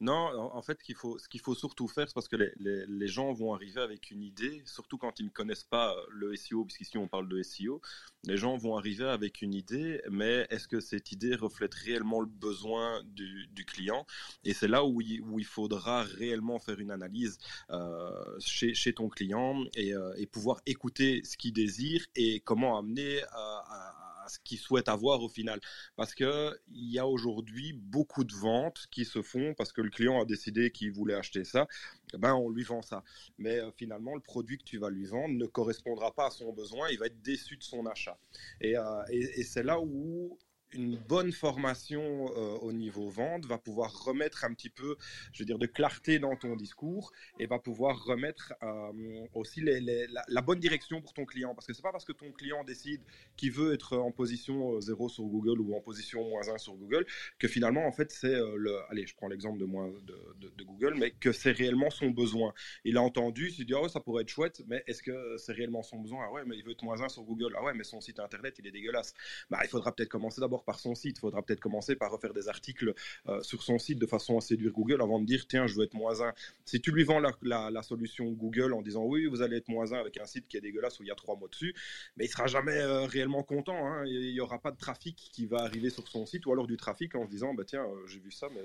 [0.02, 3.32] Euh, non, en fait, faut, ce qu'il faut surtout faire, c'est parce que les, gens
[3.34, 7.08] vont arriver avec une idée, surtout quand ils ne connaissent pas le SEO, puisqu'ici on
[7.08, 7.82] parle de SEO.
[8.26, 12.28] Les gens vont arriver avec une idée, mais est-ce que cette idée reflète réellement le
[12.28, 14.06] besoin du, client?
[14.44, 17.38] Et c'est là où il, faudra réellement faire une analyse
[17.70, 23.22] euh, chez, ton client et, euh, et, pouvoir écouter ce qu'il désire et comment amener
[23.32, 25.60] à ce qu'ils souhaitent avoir au final.
[25.96, 30.22] Parce qu'il y a aujourd'hui beaucoup de ventes qui se font parce que le client
[30.22, 31.68] a décidé qu'il voulait acheter ça,
[32.13, 33.04] eh ben on lui vend ça.
[33.38, 36.54] Mais euh, finalement, le produit que tu vas lui vendre ne correspondra pas à son
[36.54, 38.18] besoin, il va être déçu de son achat.
[38.62, 40.38] Et, euh, et, et c'est là où
[40.73, 44.97] une bonne formation euh, au niveau vente va pouvoir remettre un petit peu,
[45.32, 50.41] je veux dire, de clarté dans ton discours et va pouvoir remettre euh, aussi la,
[50.41, 51.53] bonne direction pour ton client.
[51.56, 53.01] Parce que c'est pas parce que ton client décide
[53.36, 56.73] qu'il veut être en position 0 euh, sur Google ou en position moins 1 sur
[56.75, 57.06] Google
[57.39, 58.80] que finalement, en fait, c'est le.
[58.89, 62.53] Allez, je prends l'exemple de, moins, de, Google, mais que c'est réellement son besoin.
[62.84, 65.53] Il a entendu, il s'est dit, oh, ça pourrait être chouette, mais est-ce que c'est
[65.53, 66.25] réellement son besoin?
[66.27, 67.53] Ah ouais, mais il veut être moins 1 sur Google.
[67.58, 69.13] Ah ouais, mais son site internet, il est dégueulasse.
[69.49, 71.17] Bah, il faudra peut-être commencer d'abord par son site.
[71.17, 72.93] Il faudra peut-être commencer par refaire des articles
[73.28, 75.84] euh, sur son site de façon à séduire Google avant de dire tiens, je veux
[75.84, 76.34] être moins un.
[76.65, 79.70] Si tu lui vends la, la, la, solution Google en disant oui, vous allez être
[79.70, 81.76] moins un avec un site qui est dégueulasse où il y a trois mots dessus,
[82.17, 83.88] mais il sera jamais euh, réellement content.
[83.88, 84.06] Hein.
[84.06, 86.78] Il n'y aura pas de trafic qui va arriver sur son site ou alors du
[86.78, 88.62] trafic en se disant bah tiens, euh, j'ai vu ça, mais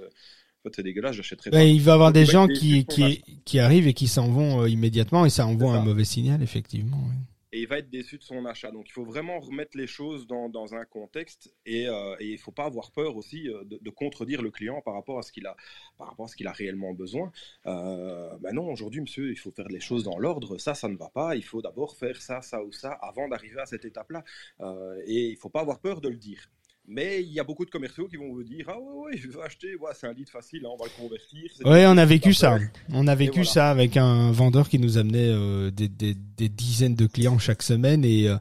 [0.73, 1.65] c'est dégueulasse, j'achèterai bah, pas.
[1.65, 4.69] Il va y avoir des gens qui, qui, qui, arrivent et qui s'en vont euh,
[4.69, 7.01] immédiatement et ça envoie un mauvais signal, effectivement.
[7.09, 7.17] Oui
[7.53, 8.71] et il va être déçu de son achat.
[8.71, 12.37] Donc il faut vraiment remettre les choses dans, dans un contexte et, euh, il ne
[12.39, 15.47] faut pas avoir peur aussi euh, de, contredire le client par rapport à ce qu'il
[15.47, 15.57] a,
[15.99, 17.31] a réellement besoin.
[17.67, 20.59] Euh, ben non, aujourd'hui, monsieur, il faut faire les choses dans l'ordre.
[20.59, 21.37] Ça, ça ne va pas.
[21.37, 24.25] Il faut d'abord faire ça, ça ou ça avant d'arriver à cette étape-là.
[24.61, 26.49] Euh, et il ne faut pas avoir peur de le dire.
[26.89, 29.29] Mais il y a beaucoup de commerciaux qui vont vous dire ah ouais, ouais je
[29.29, 31.51] vais acheter, ouais, c'est un lead facile, hein, on va le convertir.
[31.65, 32.59] Ouais, on a vécu ça.
[32.91, 33.51] On a vécu voilà.
[33.51, 37.63] ça avec un vendeur qui nous amenait euh, des, des, des, dizaines de clients chaque
[37.63, 38.37] semaine et euh,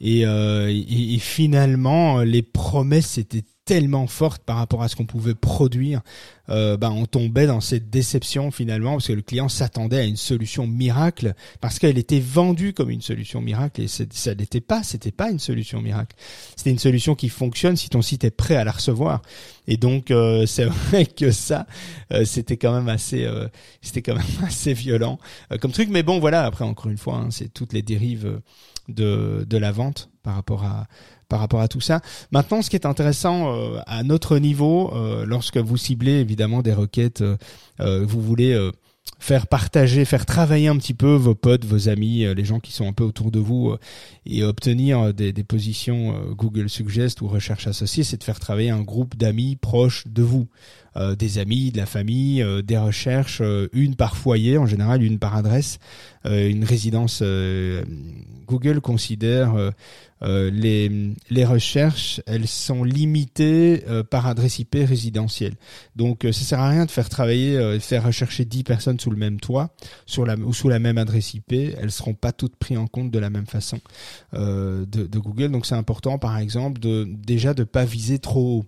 [0.00, 5.06] et, euh, et, et, finalement les promesses étaient tellement fortes par rapport à ce qu'on
[5.06, 6.02] pouvait produire
[6.50, 10.16] euh, ben on tombait dans cette déception finalement parce que le client s'attendait à une
[10.16, 15.10] solution miracle parce qu'elle était vendue comme une solution miracle et ça n'était pas, c'était
[15.10, 16.14] pas une solution miracle.
[16.54, 19.22] C'était une solution qui fonctionne si ton site est prêt à la recevoir.
[19.66, 21.66] Et donc euh, c'est vrai que ça,
[22.12, 23.26] euh, c'était quand même assez,
[23.80, 25.18] c'était quand même assez violent
[25.60, 25.88] comme truc.
[25.88, 28.40] Mais bon voilà, après encore une fois, hein, c'est toutes les dérives
[28.88, 30.86] de de la vente par rapport à
[31.28, 32.00] par rapport à tout ça.
[32.32, 36.72] Maintenant, ce qui est intéressant euh, à notre niveau, euh, lorsque vous ciblez évidemment des
[36.72, 38.70] requêtes, euh, vous voulez
[39.18, 42.88] faire partager, faire travailler un petit peu vos potes, vos amis, les gens qui sont
[42.88, 43.74] un peu autour de vous
[44.26, 48.82] et obtenir des, des positions Google Suggest ou recherche associée, c'est de faire travailler un
[48.82, 50.46] groupe d'amis proches de vous.
[51.18, 55.78] des amis, de la famille, des recherches, une par foyer, en général une par adresse,
[56.24, 57.22] une résidence.
[58.46, 59.72] Google considère
[60.24, 65.54] euh, les, les recherches, elles sont limitées euh, par adresse IP résidentielle.
[65.96, 69.16] Donc, euh, ça sert à rien de faire travailler, faire rechercher 10 personnes sous le
[69.16, 69.74] même toit,
[70.06, 71.52] sur la, ou sous la même adresse IP.
[71.52, 73.80] Elles seront pas toutes prises en compte de la même façon
[74.32, 75.50] de, de Google.
[75.50, 78.64] Donc, c'est important, par exemple, de déjà de pas viser trop haut.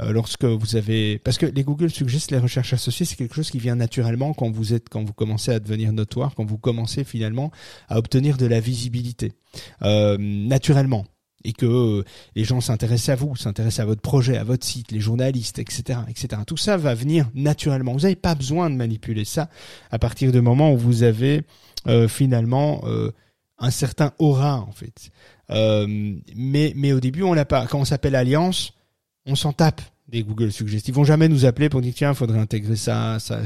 [0.00, 3.50] Euh, lorsque vous avez parce que les Google Suggest les recherches associées c'est quelque chose
[3.50, 7.04] qui vient naturellement quand vous êtes quand vous commencez à devenir notoire quand vous commencez
[7.04, 7.50] finalement
[7.88, 9.32] à obtenir de la visibilité
[9.82, 11.04] euh, naturellement
[11.44, 12.04] et que euh,
[12.34, 16.00] les gens s'intéressent à vous, s'intéressent à votre projet, à votre site, les journalistes, etc.,
[16.08, 16.42] etc.
[16.44, 17.92] Tout ça va venir naturellement.
[17.92, 19.48] Vous n'avez pas besoin de manipuler ça
[19.92, 21.42] à partir du moment où vous avez
[22.08, 22.82] finalement
[23.58, 25.10] un certain aura en fait.
[25.48, 27.66] mais mais au début on l'a pas.
[27.68, 28.72] Quand on s'appelle Alliance,
[29.28, 30.92] on s'en tape des Google Suggestions.
[30.92, 33.40] Ils vont jamais nous appeler pour dire tiens, faudrait intégrer ça, ça.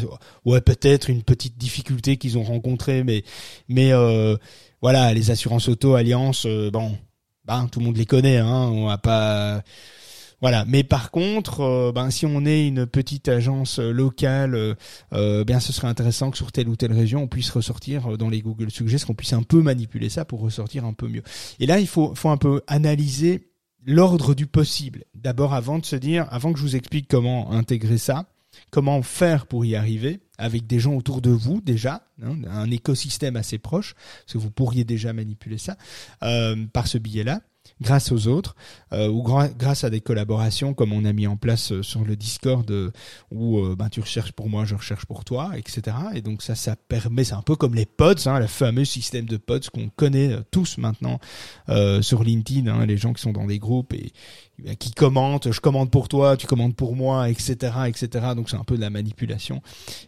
[0.45, 3.25] Ouais, peut-être une petite difficulté qu'ils ont rencontrée, mais
[3.68, 4.37] mais euh,
[4.81, 6.97] voilà, les assurances auto, Alliance, euh, bon,
[7.45, 8.71] ben tout le monde les connaît, hein.
[8.73, 9.62] On va pas.
[10.40, 14.77] Voilà, mais par contre, euh, ben si on est une petite agence locale,
[15.12, 18.40] bien ce serait intéressant que sur telle ou telle région on puisse ressortir dans les
[18.40, 21.23] Google Suggestions, qu'on puisse un peu manipuler ça pour ressortir un peu mieux.
[21.59, 23.52] Et là, il faut faut un peu analyser
[23.87, 25.05] l'ordre du possible.
[25.14, 28.27] D'abord, avant de se dire, avant que je vous explique comment intégrer ça,
[28.71, 33.37] comment faire pour y arriver, avec des gens autour de vous déjà, hein, un écosystème
[33.37, 35.77] assez proche, parce que vous pourriez déjà manipuler ça
[36.23, 37.40] euh, par ce biais-là
[37.83, 38.55] grâce aux autres
[38.92, 42.16] euh, ou grâce à des collaborations comme on a mis en place euh, sur le
[42.16, 42.90] Discord euh,
[43.31, 45.96] où ben tu recherches pour moi, je recherche pour toi, etc.
[46.14, 49.27] Et donc ça, ça permet, c'est un peu comme les pods, hein, le fameux système
[49.27, 51.18] de pods qu'on connaît tous maintenant
[52.01, 54.12] sur LinkedIn, hein, les gens qui sont dans des groupes et
[54.79, 58.27] qui commentent, je commande pour toi, tu commandes pour moi, etc., etc.
[58.37, 59.62] Donc c'est un peu de la manipulation.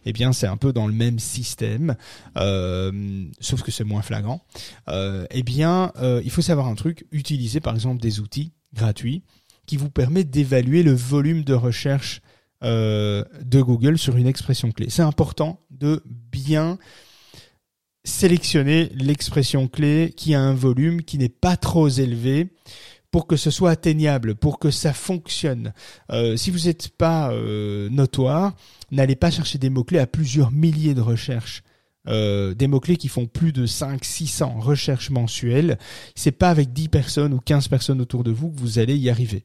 [0.05, 1.95] Eh bien, c'est un peu dans le même système,
[2.35, 4.45] sauf que c'est moins flagrant.
[4.87, 5.91] eh bien,
[6.23, 7.05] il faut savoir un truc,
[7.59, 9.23] par exemple des outils gratuits
[9.65, 12.21] qui vous permettent d'évaluer le volume de recherche
[12.63, 14.87] euh, de Google sur une expression clé.
[14.89, 16.77] C'est important de bien
[18.03, 22.49] sélectionner l'expression clé qui a un volume qui n'est pas trop élevé
[23.11, 25.73] pour que ce soit atteignable, pour que ça fonctionne.
[26.11, 28.55] Euh, si vous n'êtes pas euh, notoire,
[28.91, 31.63] n'allez pas chercher des mots-clés à plusieurs milliers de recherches.
[32.07, 35.77] Euh, des mots-clés qui font plus de 5 600 recherches mensuelles,
[36.15, 39.09] c'est pas avec 10 personnes ou 15 personnes autour de vous que vous allez y
[39.09, 39.43] arriver.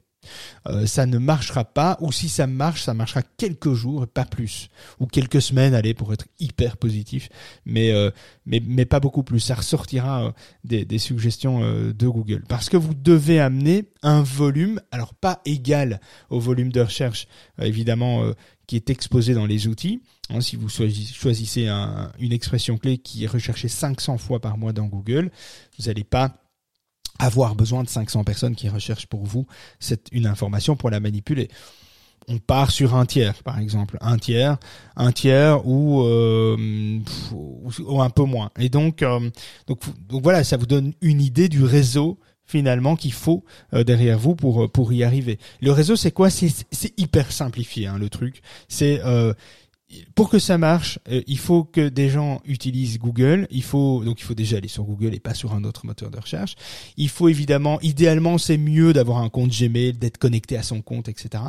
[0.66, 4.68] Euh, ça ne marchera pas, ou si ça marche, ça marchera quelques jours, pas plus,
[4.98, 7.28] ou quelques semaines, allez, pour être hyper positif,
[7.64, 8.10] mais euh,
[8.46, 9.40] mais, mais pas beaucoup plus.
[9.40, 15.14] Ça ressortira des, des, suggestions de Google, parce que vous devez amener un volume, alors
[15.14, 17.26] pas égal au volume de recherche,
[17.60, 18.32] évidemment,
[18.66, 20.00] qui est exposé dans les outils.
[20.28, 21.68] Hein, si vous choisissez
[22.20, 25.32] une expression clé qui est recherchée 500 fois par mois dans Google,
[25.76, 26.36] vous n'allez pas
[27.20, 29.46] avoir besoin de 500 personnes qui recherchent pour vous
[29.78, 31.48] cette, une information pour la manipuler.
[32.28, 34.58] On part sur un tiers, par exemple, un tiers,
[34.96, 36.98] un tiers ou, euh,
[37.32, 38.50] ou, un peu moins.
[38.58, 39.30] Et donc, euh,
[39.66, 42.18] donc, donc voilà, ça vous donne une idée du réseau
[42.50, 45.38] finalement qu'il faut euh, derrière vous pour euh, pour y arriver.
[45.62, 46.28] Le réseau c'est quoi?
[46.30, 48.42] C'est c'est hyper simplifié hein, le truc.
[48.68, 49.32] C'est euh,
[50.14, 53.48] pour que ça marche, euh, il faut que des gens utilisent Google.
[53.50, 56.10] Il faut donc il faut déjà aller sur Google et pas sur un autre moteur
[56.10, 56.54] de recherche.
[56.96, 61.08] Il faut évidemment, idéalement, c'est mieux d'avoir un compte Gmail, d'être connecté à son compte,
[61.08, 61.42] etc.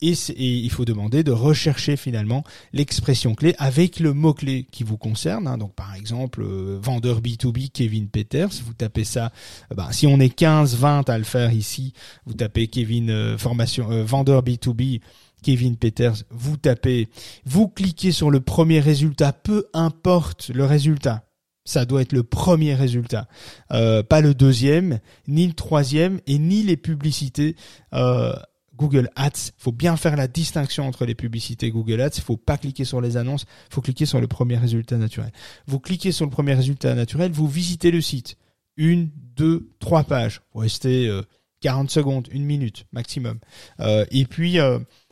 [0.00, 4.96] Et, il faut demander de rechercher finalement l'expression clé avec le mot clé qui vous
[4.96, 5.48] concerne.
[5.48, 5.58] Hein.
[5.58, 8.50] Donc par exemple, euh, vendeur B2B Kevin Peters.
[8.64, 9.32] Vous tapez ça.
[9.72, 11.92] Euh, bah, si on est 15, 20 à le faire ici,
[12.24, 15.00] vous tapez Kevin formation vendeur B2B
[15.42, 17.08] Kevin Peters, vous tapez,
[17.44, 21.24] vous cliquez sur le premier résultat, peu importe le résultat.
[21.64, 23.28] Ça doit être le premier résultat,
[23.70, 24.98] euh, pas le deuxième,
[25.28, 27.54] ni le troisième, et ni les publicités.
[27.94, 28.32] Euh,
[28.80, 29.52] Google Ads.
[29.58, 32.20] Faut bien faire la distinction entre les publicités Google Ads.
[32.22, 33.44] Faut pas cliquer sur les annonces.
[33.68, 35.30] Faut cliquer sur le premier résultat naturel.
[35.66, 38.36] Vous cliquez sur le premier résultat naturel, vous visitez le site.
[38.78, 40.40] Une, deux, trois pages.
[40.54, 41.20] Vous restez euh,
[41.60, 43.38] 40 secondes, une minute maximum.
[43.80, 44.58] Euh, et puis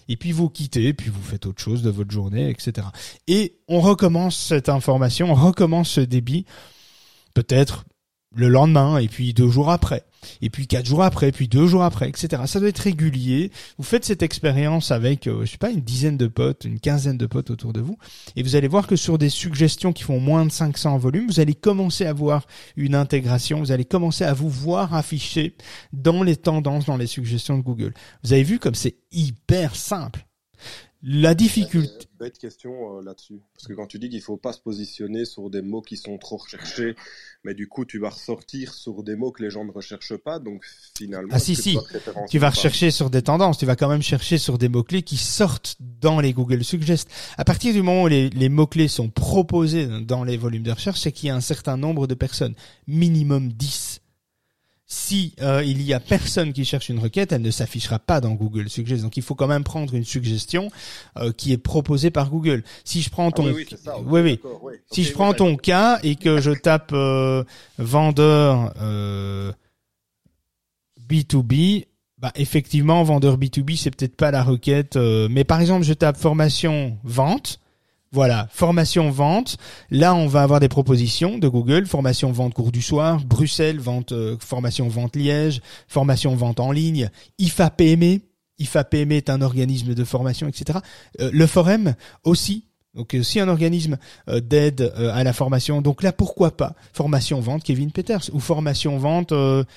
[0.08, 2.88] et puis vous quittez, puis vous faites autre chose de votre journée, etc.
[3.26, 6.46] Et on recommence cette information, on recommence ce débit,
[7.34, 7.84] peut-être
[8.34, 10.04] le lendemain, et puis deux jours après,
[10.42, 12.42] et puis quatre jours après, puis deux jours après, etc.
[12.46, 13.50] Ça doit être régulier.
[13.78, 17.18] Vous faites cette expérience avec, euh, je sais pas, une dizaine de potes, une quinzaine
[17.18, 17.98] de potes autour de vous,
[18.36, 21.26] et vous allez voir que sur des suggestions qui font moins de 500 en volume,
[21.28, 25.54] vous allez commencer à voir une intégration, vous allez commencer à vous voir afficher
[25.92, 27.94] dans les tendances, dans les suggestions de Google.
[28.24, 30.27] Vous avez vu comme c'est hyper simple.
[31.02, 32.08] La difficulté.
[32.18, 33.40] Bête question euh, là-dessus.
[33.54, 36.18] Parce que quand tu dis qu'il faut pas se positionner sur des mots qui sont
[36.18, 36.96] trop recherchés,
[37.44, 40.40] mais du coup, tu vas ressortir sur des mots que les gens ne recherchent pas,
[40.40, 40.64] donc
[40.96, 41.28] finalement.
[41.30, 41.78] Ah si, si.
[42.28, 45.18] Tu vas rechercher sur des tendances, tu vas quand même chercher sur des mots-clés qui
[45.18, 47.08] sortent dans les Google Suggest.
[47.36, 50.98] À partir du moment où les, les mots-clés sont proposés dans les volumes de recherche,
[50.98, 52.54] c'est qu'il y a un certain nombre de personnes,
[52.88, 54.00] minimum 10.
[54.90, 58.32] Si euh, il y a personne qui cherche une requête, elle ne s'affichera pas dans
[58.32, 59.02] Google Suggest.
[59.02, 60.70] Donc il faut quand même prendre une suggestion
[61.18, 62.64] euh, qui est proposée par Google.
[62.84, 63.96] Si je prends Ah ton oui, oui, ça.
[64.90, 67.44] Si je prends ton cas et que je tape euh,
[67.76, 69.52] vendeur euh,
[71.06, 71.84] B2B,
[72.16, 76.16] bah effectivement vendeur B2B c'est peut-être pas la requête, euh, mais par exemple je tape
[76.16, 77.60] formation vente.
[78.10, 79.58] Voilà, formation vente.
[79.90, 84.12] Là, on va avoir des propositions de Google, formation vente cours du soir, Bruxelles, vente
[84.12, 88.20] euh, formation vente Liège, formation vente en ligne, IFA PME.
[88.58, 90.78] IFA PME est un organisme de formation, etc.
[91.20, 91.94] Euh, le forum
[92.24, 92.64] aussi.
[92.94, 97.62] Donc euh, si un organisme d'aide à la formation, donc là pourquoi pas formation vente
[97.62, 99.34] Kevin Peters ou formation vente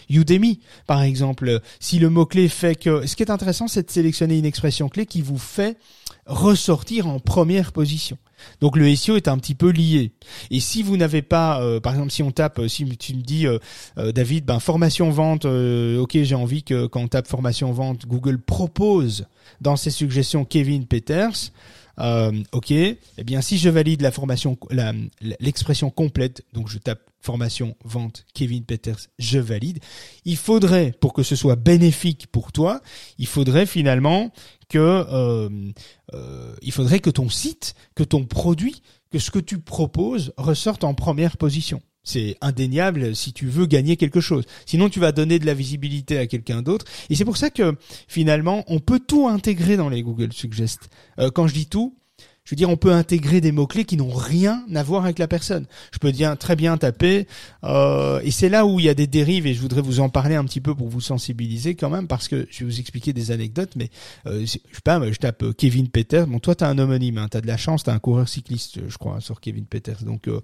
[0.10, 1.60] Udemy par exemple.
[1.82, 4.88] Si le mot clé fait que, ce qui est intéressant, c'est de sélectionner une expression
[4.88, 5.78] clé qui vous fait
[6.26, 8.18] ressortir en première position.
[8.60, 10.12] Donc le SEO est un petit peu lié.
[10.50, 13.22] Et si vous n'avez pas, euh, par exemple, si on tape, euh, si tu me
[13.22, 13.60] dis, euh,
[13.98, 18.40] euh, David, ben formation vente, ok, j'ai envie que quand on tape formation vente, Google
[18.40, 19.26] propose
[19.60, 21.52] dans ses suggestions Kevin Peters.
[22.52, 24.58] Ok, eh bien si je valide la formation,
[25.40, 29.80] l'expression complète, donc je tape formation vente Kevin Peters, je valide.
[30.26, 32.82] Il faudrait, pour que ce soit bénéfique pour toi,
[33.18, 34.32] il faudrait finalement
[34.70, 35.50] que euh,
[36.14, 38.82] euh, il faudrait que ton site, que ton produit,
[39.12, 41.82] que ce que tu proposes ressorte en première position.
[42.04, 44.46] C'est indéniable si tu veux gagner quelque chose.
[44.66, 46.86] Sinon, tu vas donner de la visibilité à quelqu'un d'autre.
[47.10, 47.76] Et c'est pour ça que
[48.08, 50.90] finalement, on peut tout intégrer dans les Google Suggest.
[51.20, 51.96] Euh, quand je dis tout,
[52.52, 55.28] je veux dire, on peut intégrer des mots-clés qui n'ont rien à voir avec la
[55.30, 55.68] personne.
[55.94, 57.26] Je peux dire très bien taper,
[57.64, 60.10] euh, et c'est là où il y a des dérives, et je voudrais vous en
[60.10, 63.14] parler un petit peu pour vous sensibiliser quand même, parce que je vais vous expliquer
[63.14, 63.90] des anecdotes, mais
[64.26, 66.28] euh, je sais pas, je tape euh, Kevin Peters.
[66.28, 68.98] Bon, toi, t'as un homonyme, hein, t'as de la chance, t'as un coureur cycliste, je
[68.98, 70.04] crois, sur Kevin Peters.
[70.04, 70.42] Donc euh,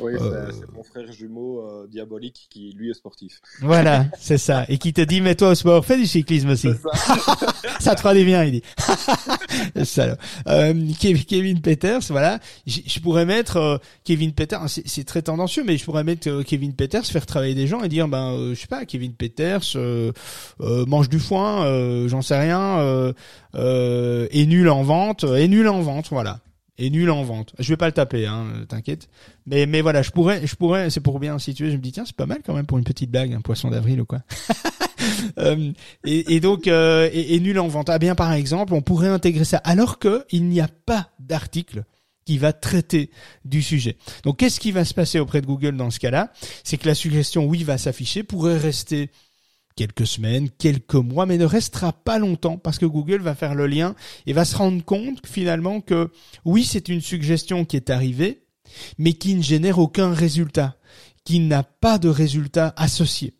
[0.00, 3.40] Oui, Euh, c'est c'est mon frère jumeau euh, diabolique qui lui est sportif.
[3.60, 4.64] voilà, c'est ça.
[4.68, 6.70] Et qui te dit, mets-toi au sport, fais du cyclisme aussi.
[6.96, 7.14] Ça.
[7.80, 8.62] ça te fera du bien, il dit.
[9.84, 10.16] Salaud.
[10.48, 12.38] Euh, Kev- Kevin Peters, voilà.
[12.66, 16.72] Je pourrais mettre euh, Kevin Peters, c'est très tendancieux, mais je pourrais mettre euh, Kevin
[16.72, 20.12] Peters, faire travailler des gens et dire, ben, euh, je sais pas, Kevin Peters euh,
[20.58, 23.12] mange du foin, j'en sais rien,
[23.54, 26.40] est nul en vente, est nul en vente, voilà.
[26.78, 27.54] Est nul en vente.
[27.58, 29.08] Je vais pas le taper, hein, t'inquiète.
[29.46, 31.70] Mais mais voilà, je pourrais, je pourrais, c'est pour bien situer.
[31.70, 33.70] Je me dis tiens, c'est pas mal quand même pour une petite blague, un poisson
[33.70, 34.20] d'avril ou quoi.
[35.38, 35.72] Euh,
[36.04, 37.90] et, donc, euh, et, et nul en vente.
[37.90, 41.84] Ah bien, par exemple, on pourrait intégrer ça, alors que il n'y a pas d'article
[42.24, 43.10] qui va traiter
[43.44, 43.96] du sujet.
[44.24, 46.32] Donc, qu'est-ce qui va se passer auprès de Google dans ce cas-là?
[46.64, 49.10] C'est que la suggestion oui va s'afficher, pourrait rester
[49.76, 53.66] quelques semaines, quelques mois, mais ne restera pas longtemps parce que Google va faire le
[53.66, 53.94] lien
[54.26, 56.10] et va se rendre compte finalement que
[56.44, 58.42] oui, c'est une suggestion qui est arrivée,
[58.98, 60.76] mais qui ne génère aucun résultat,
[61.24, 63.35] qui n'a pas de résultat associé.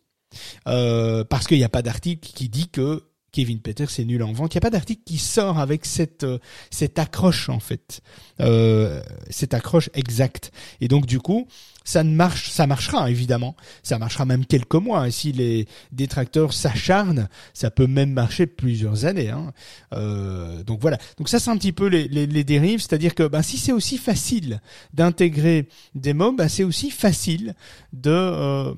[0.67, 4.33] Euh, parce qu'il n'y a pas d'article qui dit que Kevin Peters est nul en
[4.33, 4.53] vente.
[4.53, 6.39] Il n'y a pas d'article qui sort avec cette euh,
[6.71, 8.01] cette accroche en fait,
[8.39, 10.51] euh, cette accroche exacte.
[10.81, 11.47] Et donc du coup,
[11.83, 15.07] ça ne marche, ça marchera évidemment, ça marchera même quelques mois.
[15.07, 19.29] Et si les détracteurs s'acharnent, ça peut même marcher plusieurs années.
[19.29, 19.53] Hein.
[19.93, 20.97] Euh, donc voilà.
[21.17, 23.73] Donc ça c'est un petit peu les, les, les dérives, c'est-à-dire que ben, si c'est
[23.73, 24.61] aussi facile
[24.93, 27.55] d'intégrer des mots, ben, c'est aussi facile
[27.93, 28.73] de euh,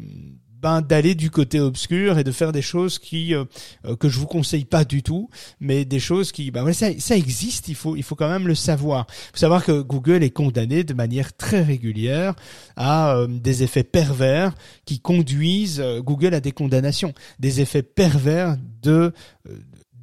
[0.62, 3.46] ben d'aller du côté obscur et de faire des choses qui euh,
[3.86, 7.16] euh, que je vous conseille pas du tout, mais des choses qui ben ça, ça
[7.16, 9.08] existe, il faut il faut quand même le savoir.
[9.10, 12.36] Il faut savoir que Google est condamné de manière très régulière
[12.76, 14.54] à euh, des effets pervers
[14.86, 19.14] qui conduisent euh, Google à des condamnations, des effets pervers de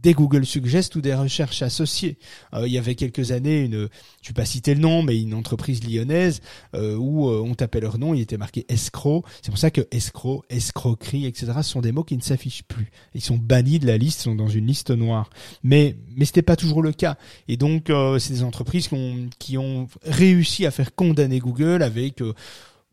[0.07, 2.19] des Google Suggest ou des recherches associées.
[2.55, 3.89] Euh, il y avait quelques années, une,
[4.23, 6.41] je vais pas citer le nom, mais une entreprise lyonnaise
[6.75, 9.25] euh, où on tapait leur nom, il était marqué escroc.
[9.43, 11.53] C'est pour ça que escroc, escroquerie, etc.
[11.63, 12.91] Sont des mots qui ne s'affichent plus.
[13.15, 15.31] Ils sont bannis de la liste, sont dans une liste noire.
[15.63, 17.17] Mais mais c'était pas toujours le cas.
[17.49, 22.23] Et donc c'est des entreprises qui ont, qui ont réussi à faire condamner Google avec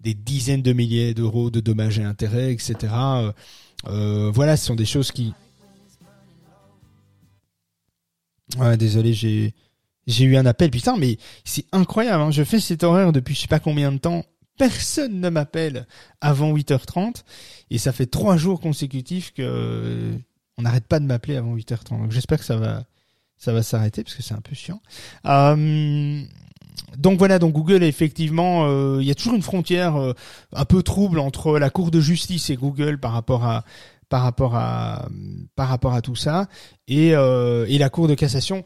[0.04, 2.76] des dizaines de milliers d'euros de dommages et intérêts, etc.
[2.94, 3.32] Euh,
[3.88, 5.34] euh, voilà, ce sont des choses qui.
[8.58, 9.54] Ouais, désolé, j'ai
[10.06, 10.70] j'ai eu un appel.
[10.70, 12.24] Putain, mais c'est incroyable.
[12.24, 12.32] Hein.
[12.32, 14.26] Je fais cet horaire depuis je sais pas combien de temps.
[14.58, 15.88] Personne ne m'appelle
[16.22, 17.24] avant 8h30
[17.72, 20.14] et ça fait trois jours consécutifs que
[20.58, 22.02] on n'arrête pas de m'appeler avant 8h30.
[22.02, 22.84] Donc j'espère que ça va
[23.38, 24.82] ça va s'arrêter parce que c'est un peu chiant.
[25.26, 26.24] Euh,
[26.98, 30.14] donc voilà, donc Google effectivement, euh, il y a toujours une frontière euh,
[30.54, 33.64] un peu trouble entre la Cour de justice et Google par rapport à
[34.14, 36.48] par rapport à tout ça
[36.88, 38.64] et, euh, et la Cour de cassation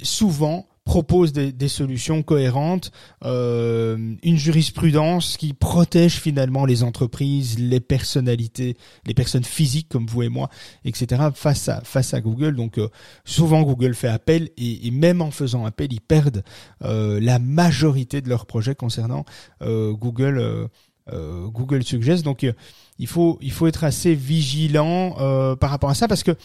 [0.00, 2.90] souvent propose des, solutions cohérentes,
[3.24, 10.24] euh, une jurisprudence qui protège finalement les entreprises, les personnalités, les personnes physiques comme vous
[10.24, 10.48] et moi,
[10.84, 11.22] etc.
[11.34, 12.56] face à Google.
[12.56, 12.88] Donc euh,
[13.24, 16.42] souvent Google fait appel et, et, même en faisant appel, ils perdent
[16.80, 19.24] la majorité de leurs projets concernant
[19.60, 20.68] Google.
[21.12, 22.24] Euh, Google Suggest.
[22.24, 22.46] Donc
[22.98, 25.16] il faut il faut être assez vigilant
[25.56, 26.36] par rapport à ça parce que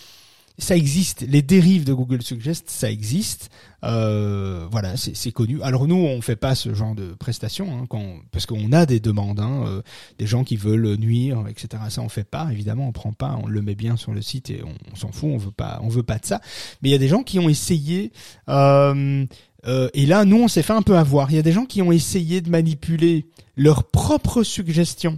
[0.60, 1.22] ça existe.
[1.22, 3.52] Les dérives de Google Suggest, ça existe.
[3.84, 5.62] Euh, voilà, c'est connu.
[5.62, 9.00] Alors nous, on fait pas ce genre de prestations hein, quand, parce qu'on a des
[9.00, 9.82] demandes, hein, euh,
[10.18, 11.84] des gens qui veulent nuire, etc.
[11.90, 12.50] Ça, on fait pas.
[12.52, 13.38] Évidemment, on prend pas.
[13.44, 15.30] On le met bien sur le site et on, s'en fout.
[15.32, 16.42] On veut pas, on veut pas de ça.
[16.82, 18.12] Mais il y a des gens qui ont essayé.
[18.50, 19.26] Euh,
[19.68, 21.32] euh et là, nous, on s'est fait un peu avoir.
[21.32, 25.18] Il y a des gens qui ont essayé de manipuler leurs propres suggestions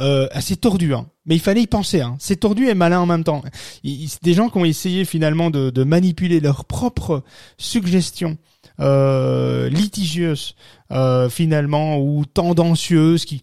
[0.00, 1.06] euh, assez tordu, hein.
[1.26, 2.00] mais il fallait y penser.
[2.00, 2.16] Hein.
[2.18, 3.42] C'est tordu et malin en même temps.
[3.84, 7.22] Des gens qui ont essayé finalement de, manipuler leurs propres
[7.58, 8.38] suggestions
[8.80, 10.54] euh, litigieuses
[10.92, 13.42] euh, finalement ou tendancieuses qui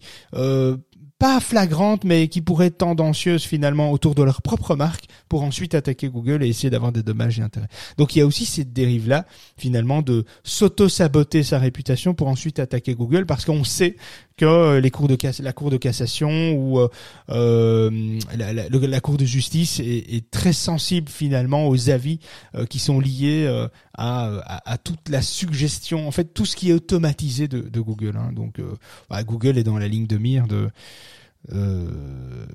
[1.20, 5.76] pas flagrante, mais qui pourrait être tendancieuse finalement autour de leur propre marque pour ensuite
[5.76, 7.68] attaquer Google et essayer d'avoir des dommages et intérêts.
[7.96, 9.26] Donc il y a aussi cette dérive-là
[9.56, 13.94] finalement de s'auto-saboter sa réputation pour ensuite attaquer Google parce qu'on sait
[14.36, 16.88] que euh, les cours de la cour de cassation ou euh,
[17.28, 22.18] euh la, la, la, cour de justice est, est, très sensible finalement aux avis
[22.56, 23.46] euh, qui sont liés
[23.96, 27.80] à, à, à, toute la suggestion, en fait tout ce qui est automatisé de, de
[27.80, 28.16] Google.
[28.16, 28.32] Hein.
[28.32, 28.60] Donc
[29.08, 30.70] bah, Google est dans la ligne de mire de
[31.52, 32.46] euh,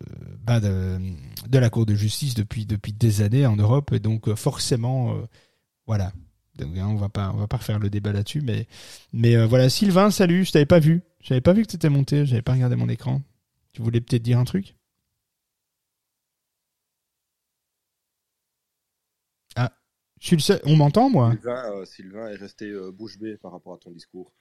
[0.46, 1.00] bah de,
[1.52, 3.92] la Cour de justice depuis depuis des années en Europe.
[3.94, 5.26] Et donc euh, forcément euh,
[5.88, 6.12] voilà.
[6.62, 8.68] Hein, on va pas va pas refaire le débat là-dessus mais
[9.14, 9.70] mais voilà.
[9.70, 10.46] Sylvain salut.
[10.46, 11.02] Je t'avais pas vu.
[11.22, 12.26] J'avais pas vu que t'étais monté.
[12.26, 13.22] J'avais pas regardé mon écran.
[13.74, 14.76] Tu voulais peut-être dire un truc?
[20.26, 20.60] Je suis le seul.
[20.64, 21.34] On m'entend, moi?
[21.34, 24.34] Sylvain, euh, Sylvain, est resté euh, bouche bée par rapport à ton discours.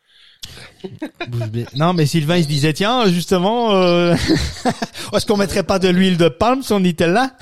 [1.29, 1.67] bouche bée.
[1.77, 4.15] Non, mais Sylvain, il se disait, tiens, justement, euh...
[5.13, 7.37] est-ce qu'on mettrait pas de l'huile de palme sur Nutella?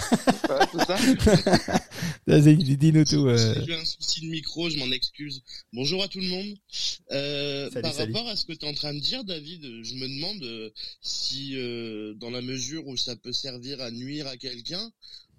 [0.72, 0.96] C'est ça
[2.26, 3.28] Vas-y, dis-nous tout.
[3.28, 3.54] Euh...
[3.64, 5.44] J'ai un souci de micro, je m'en excuse.
[5.72, 6.56] Bonjour à tout le monde.
[7.12, 8.12] Euh, salut, par salut.
[8.12, 10.70] rapport à ce que tu es en train de dire, David, je me demande euh,
[11.00, 11.54] si,
[12.18, 14.90] dans la mesure où ça peut servir à nuire à quelqu'un,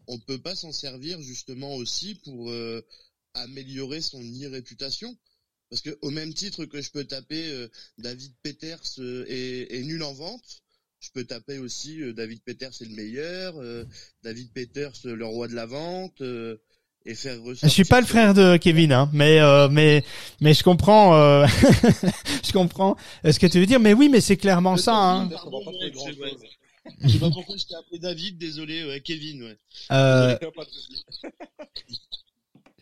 [0.08, 2.86] on peut pas s'en servir justement aussi pour euh,
[3.34, 5.18] améliorer son e-réputation
[5.74, 9.82] parce que au même titre que je peux taper euh, David Peters euh, est, est,
[9.82, 10.62] nul en vente,
[11.00, 13.84] je peux taper aussi euh, David Peters est le meilleur, euh,
[14.22, 16.22] David Peters le roi de la vente
[17.08, 17.70] et faire ressortir.
[17.70, 19.40] Je suis pas le frère de Kevin, hein, mais
[19.72, 20.04] mais
[20.42, 22.96] mais je comprends, je comprends
[23.26, 24.94] ce que tu veux dire, mais oui, mais c'est clairement ça.
[24.96, 25.30] Hein.
[27.02, 29.58] Je sais pas pourquoi je t'ai appelé David, désolé, ouais, Kevin, ouais.
[29.92, 30.38] Euh...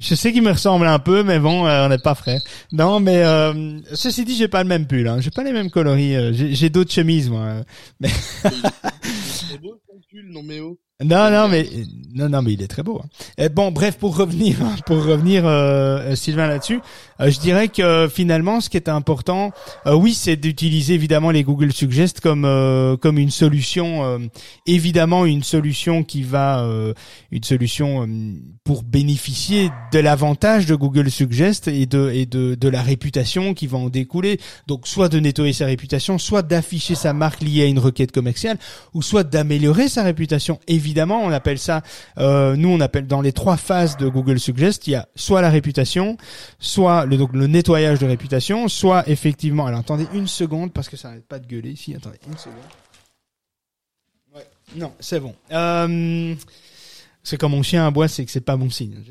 [0.01, 2.41] Je sais qu'il me ressemble un peu, mais bon, euh, on n'est pas frères.
[2.71, 5.07] Non, mais euh, ceci dit, j'ai pas le même pull.
[5.07, 5.19] Hein.
[5.21, 6.15] J'ai pas les mêmes coloris.
[6.15, 7.57] Euh, j'ai d'autres chemises, moi.
[7.99, 8.09] Mais...
[8.09, 10.79] c'est beau ton pull, non mais oh.
[11.03, 11.67] Non, non, mais
[12.13, 13.01] non, non, mais il est très beau.
[13.03, 13.09] Hein.
[13.37, 16.79] Et bon, bref, pour revenir, pour revenir, euh, Sylvain là-dessus,
[17.29, 19.51] je dirais que finalement, ce qui est important,
[19.85, 24.19] euh, oui, c'est d'utiliser évidemment les Google Suggest comme euh, comme une solution, euh,
[24.65, 26.65] évidemment une solution qui va,
[27.31, 28.07] une solution
[28.63, 33.67] pour bénéficier de l'avantage de Google Suggest et de et de de la réputation qui
[33.67, 34.39] va en découler.
[34.67, 38.57] Donc, soit de nettoyer sa réputation, soit d'afficher sa marque liée à une requête commerciale,
[38.93, 40.59] ou soit d'améliorer sa réputation.
[40.67, 41.81] Évidemment, on appelle ça,
[42.17, 45.41] euh, nous on appelle dans les trois phases de Google Suggest, il y a soit
[45.41, 46.17] la réputation,
[46.59, 50.97] soit le, donc le nettoyage de réputation, soit effectivement, alors attendez une seconde parce que
[50.97, 52.55] ça n'arrête pas de gueuler ici, attendez une seconde.
[54.33, 55.35] Ouais, non, c'est bon.
[55.51, 56.33] Euh,
[57.21, 58.95] c'est quand mon chien aboie, c'est que c'est pas bon signe.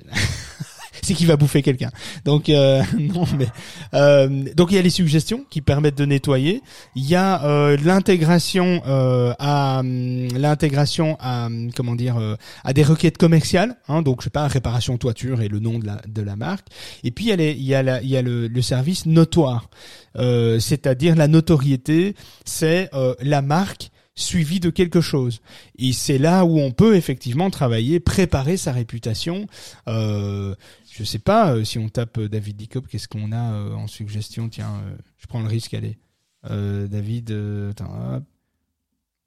[1.03, 1.91] c'est qu'il va bouffer quelqu'un.
[2.25, 3.49] Donc euh, non, mais
[3.95, 6.63] euh, donc il y a les suggestions qui permettent de nettoyer.
[6.95, 12.19] Il y a euh, l'intégration euh, à l'intégration à comment dire
[12.65, 13.77] à des requêtes commerciales.
[13.89, 16.67] Hein, donc je sais pas réparation toiture et le nom de la de la marque.
[17.05, 18.63] Et puis il y a les, il y a la, il y a le, le
[18.63, 19.71] service notoire,
[20.15, 22.91] c'est-à-dire la notoriété, c'est
[23.21, 23.91] la marque
[24.21, 25.41] suivi de quelque chose.
[25.79, 29.47] Et c'est là où on peut effectivement travailler, préparer sa réputation.
[29.89, 30.55] Euh,
[30.91, 33.87] je sais pas euh, si on tape euh, David Dicop, qu'est-ce qu'on a euh, en
[33.87, 34.49] suggestion?
[34.49, 34.83] Tiens,
[35.19, 35.97] je prends le risque, allez.
[36.43, 37.33] David,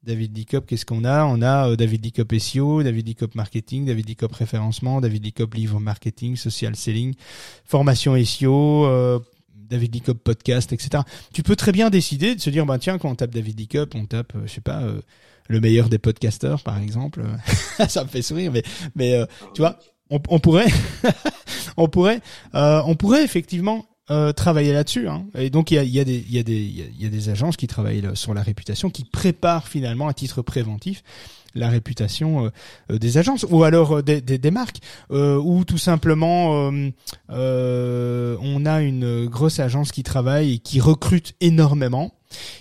[0.02, 1.24] David Dicop, qu'est-ce qu'on a?
[1.24, 6.36] On a David Dicop SEO, David Dicop Marketing, David Dicop Référencement, David Dicop Livre Marketing,
[6.36, 7.14] Social Selling,
[7.64, 9.22] Formation SEO,
[9.54, 11.04] David Dicop podcast, etc.
[11.32, 13.94] Tu peux très bien décider de se dire, bah tiens, quand on tape David Dicop,
[13.94, 14.82] on tape, je sais pas,
[15.48, 17.22] le meilleur des podcasters, par exemple.
[17.88, 18.52] ça me fait sourire,
[18.96, 19.78] mais tu vois,
[20.28, 20.66] on, pourrait,
[21.76, 22.20] on pourrait,
[22.54, 25.08] euh, on pourrait effectivement euh, travailler là-dessus.
[25.08, 25.26] Hein.
[25.36, 30.08] Et donc il y a, des, agences qui travaillent sur la réputation, qui préparent finalement
[30.08, 31.02] à titre préventif
[31.56, 32.50] la réputation
[32.90, 36.70] euh, des agences ou alors des, des, des, marques ou tout simplement
[37.28, 42.12] on a une grosse agence qui travaille et qui recrute énormément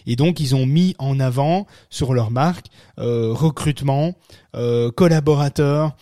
[0.05, 2.67] et donc ils ont mis en avant sur leur marque
[2.97, 4.13] recrutement,
[4.95, 5.95] collaborateurs,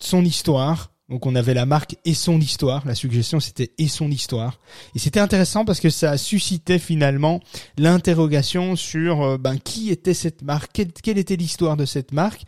[0.00, 2.86] son histoire donc on avait la marque et son histoire.
[2.86, 4.58] La suggestion c'était et son histoire.
[4.94, 7.40] Et c'était intéressant parce que ça suscitait finalement
[7.76, 10.70] l'interrogation sur euh, ben qui était cette marque,
[11.02, 12.44] quelle, était l'histoire de cette marque.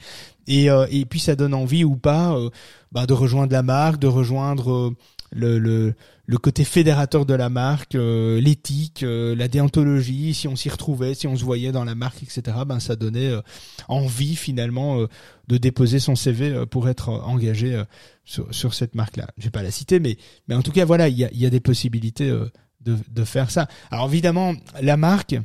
[0.46, 2.48] Et, euh, et puis ça donne envie ou pas euh,
[2.90, 4.94] ben, de rejoindre la marque, de rejoindre
[5.34, 5.94] le,
[6.26, 11.14] le, côté fédérateur de la marque, euh, l'éthique, euh, la déontologie, si on s'y retrouvait,
[11.14, 12.42] si on se voyait dans la marque, etc.
[12.66, 13.42] Ben ça donnait euh,
[13.88, 15.06] envie finalement
[15.48, 17.82] de déposer son CV pour être engagé
[18.24, 19.26] sur, sur, cette marque-là.
[19.38, 20.16] Je vais pas la citer, mais
[20.48, 22.28] mais en tout cas voilà, il y a, y a des possibilités
[22.80, 23.68] de, de faire ça.
[23.90, 25.36] Alors évidemment, la marque,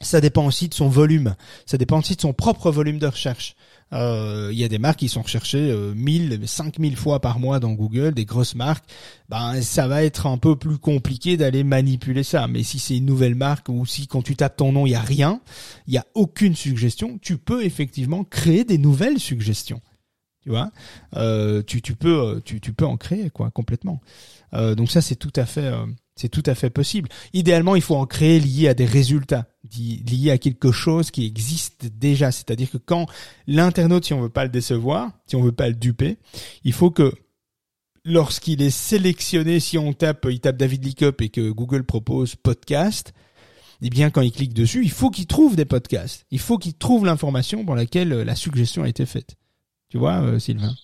[0.00, 1.34] ça dépend aussi de son volume,
[1.66, 3.54] ça dépend aussi de son propre volume de recherche.
[3.94, 7.60] Euh, il y a des marques qui sont recherchées euh, 1000, 5000 fois par mois
[7.60, 8.84] dans Google, des grosses marques.
[9.28, 12.46] Ben ça va être un peu plus compliqué d'aller manipuler ça.
[12.48, 14.94] Mais si c'est une nouvelle marque ou si quand tu tapes ton nom il y
[14.94, 15.40] a rien,
[15.86, 19.80] il y a aucune suggestion, tu peux effectivement créer des nouvelles suggestions.
[20.42, 20.70] Tu vois,
[21.16, 24.02] euh, tu, tu peux euh, tu, tu peux en créer quoi complètement.
[24.52, 25.86] Euh, donc ça c'est tout à fait euh,
[26.16, 27.08] c'est tout à fait possible.
[27.32, 29.46] Idéalement, il faut en créer lié à des résultats,
[29.76, 32.30] lié à quelque chose qui existe déjà.
[32.30, 33.06] C'est-à-dire que quand
[33.46, 36.18] l'internaute, si on veut pas le décevoir, si on veut pas le duper,
[36.62, 37.12] il faut que
[38.04, 43.12] lorsqu'il est sélectionné, si on tape, il tape David Lickup et que Google propose podcast,
[43.82, 46.26] eh bien, quand il clique dessus, il faut qu'il trouve des podcasts.
[46.30, 49.36] Il faut qu'il trouve l'information pour laquelle la suggestion a été faite.
[49.90, 50.74] Tu vois, euh, Sylvain?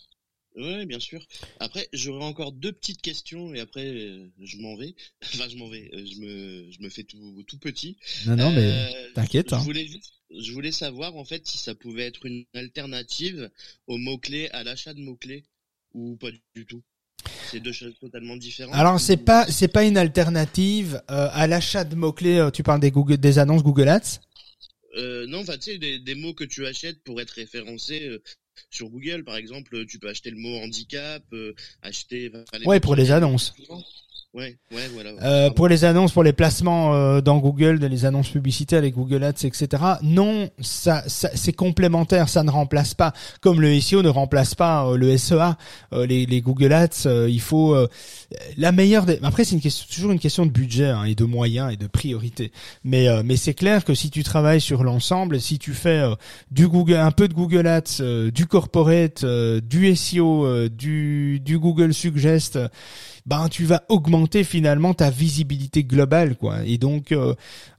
[0.57, 1.25] Oui, bien sûr.
[1.61, 4.95] Après, j'aurais encore deux petites questions et après, euh, je m'en vais.
[5.35, 5.91] Enfin, je m'en vais.
[5.95, 7.97] Euh, je me, je me fais tout, tout petit.
[8.27, 9.51] Non, non, mais euh, t'inquiète.
[9.51, 9.59] Je hein.
[9.59, 9.89] voulais,
[10.31, 13.51] je voulais savoir en fait si ça pouvait être une alternative
[13.87, 15.45] aux mots clés, à l'achat de mots clés
[15.95, 16.83] ou pas du tout.
[17.51, 18.75] C'est deux choses totalement différentes.
[18.75, 22.49] Alors c'est pas c'est pas une alternative à l'achat de mots clés.
[22.55, 24.21] Tu parles des Google des annonces Google Ads?
[24.97, 28.11] Euh, non, enfin, tu sais, des, des, mots que tu achètes pour être référencé
[28.71, 32.31] sur Google, par exemple, tu peux acheter le mot handicap, euh, acheter.
[32.65, 33.55] ouais, pour les annonces.
[34.33, 35.11] Ouais, ouais, voilà.
[35.23, 39.25] Euh, pour les annonces, pour les placements euh, dans Google, les annonces publicitaires, les Google
[39.25, 39.83] Ads, etc.
[40.03, 43.13] Non, ça, ça c'est complémentaire, ça ne remplace pas.
[43.41, 45.57] Comme le SEO ne remplace pas euh, le SEA,
[45.93, 47.77] euh, les, les, Google Ads, il faut
[48.57, 49.05] la meilleure.
[49.05, 49.19] Des...
[49.25, 51.89] Après, c'est une question, toujours une question de budget hein, et de moyens et de
[51.89, 52.53] priorité.
[52.85, 56.05] Mais mais c'est clair que si tu travailles sur l'ensemble, si tu fais
[56.53, 62.59] du Google, un peu de Google Ads, du corporate, du SEO, du du Google Suggest
[63.31, 66.65] ben tu vas augmenter finalement ta visibilité globale quoi.
[66.67, 67.35] Et donc euh,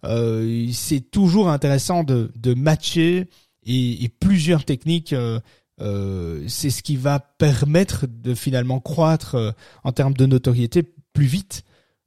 [0.06, 3.28] euh, c'est toujours intéressant de, de matcher
[3.66, 5.12] et, et plusieurs techniques.
[5.12, 5.40] Euh,
[5.82, 9.52] euh c'est ce qui va permettre de finalement croître euh,
[9.84, 11.64] en termes de notoriété plus vite.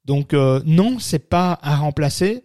[0.07, 2.45] Donc non, c'est pas à remplacer.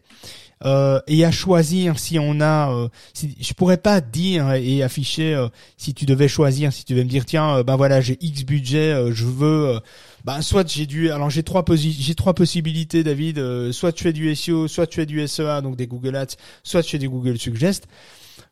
[0.66, 5.48] Euh, et à choisir si on a euh, si, je pourrais pas dire et afficher
[5.78, 9.14] si tu devais choisir si tu devais me dire tiens ben voilà j'ai X budget
[9.14, 9.80] je veux
[10.26, 13.40] bah soit j'ai dû alors j'ai trois j'ai trois possibilités David.
[13.40, 16.36] Euh, soit tu fais du SEO soit tu fais du SEA donc des Google Ads
[16.64, 17.88] soit tu fais du Google Suggest.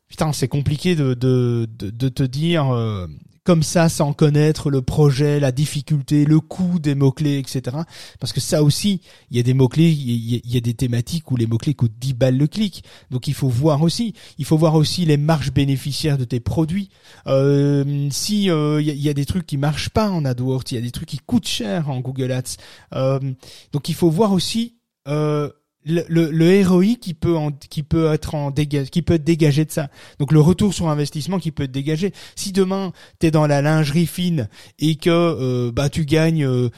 [0.07, 3.07] Putain c'est compliqué de, de, de, te dire euh,
[3.47, 7.77] comme ça sans connaître le projet, la difficulté, le coût des mots-clés, etc.
[8.19, 8.99] Parce que ça aussi,
[9.31, 12.13] il y a des mots-clés, il y, a des thématiques où les mots-clés coûtent 10
[12.13, 12.83] balles le clic.
[13.09, 16.89] Donc il faut voir aussi, il faut voir aussi les marges bénéficiaires de tes produits.
[17.27, 20.77] Euh, si euh, il y, a des trucs qui marchent pas en AdWords, il y
[20.79, 22.57] a des trucs qui coûtent cher en Google Ads.
[22.95, 23.31] Euh,
[23.71, 24.75] donc il faut voir aussi
[25.07, 25.49] euh,
[25.85, 29.23] le, le, le ROI qui peut en, qui peut être en dégage, qui peut être
[29.23, 29.89] dégagé de ça.
[30.19, 32.13] Donc le retour sur investissement qui peut être dégagé.
[32.35, 34.49] Si demain tu es dans la lingerie fine
[34.79, 36.69] et que euh, bah tu gagnes euh,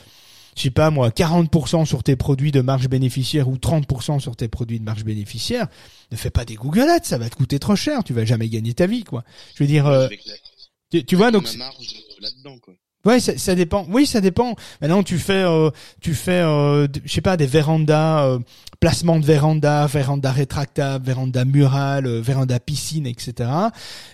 [0.55, 4.47] je sais pas moi 40% sur tes produits de marge bénéficiaire ou 30% sur tes
[4.47, 5.67] produits de marge bénéficiaire,
[6.11, 8.49] ne fais pas des Google Ads, ça va te coûter trop cher, tu vas jamais
[8.49, 9.23] gagner ta vie quoi.
[9.55, 10.07] Je veux dire euh,
[10.91, 11.77] tu, vois donc marge
[12.19, 12.73] là-dedans quoi.
[13.05, 13.85] Ouais, ça, dépend.
[13.89, 14.55] Oui, ça dépend.
[14.81, 15.69] Maintenant, tu fais, euh,
[16.01, 18.39] tu fais, euh, je sais pas, des vérandas, euh,
[18.81, 23.49] placement de véranda, véranda rétractable, véranda murale, euh, véranda piscine, etc.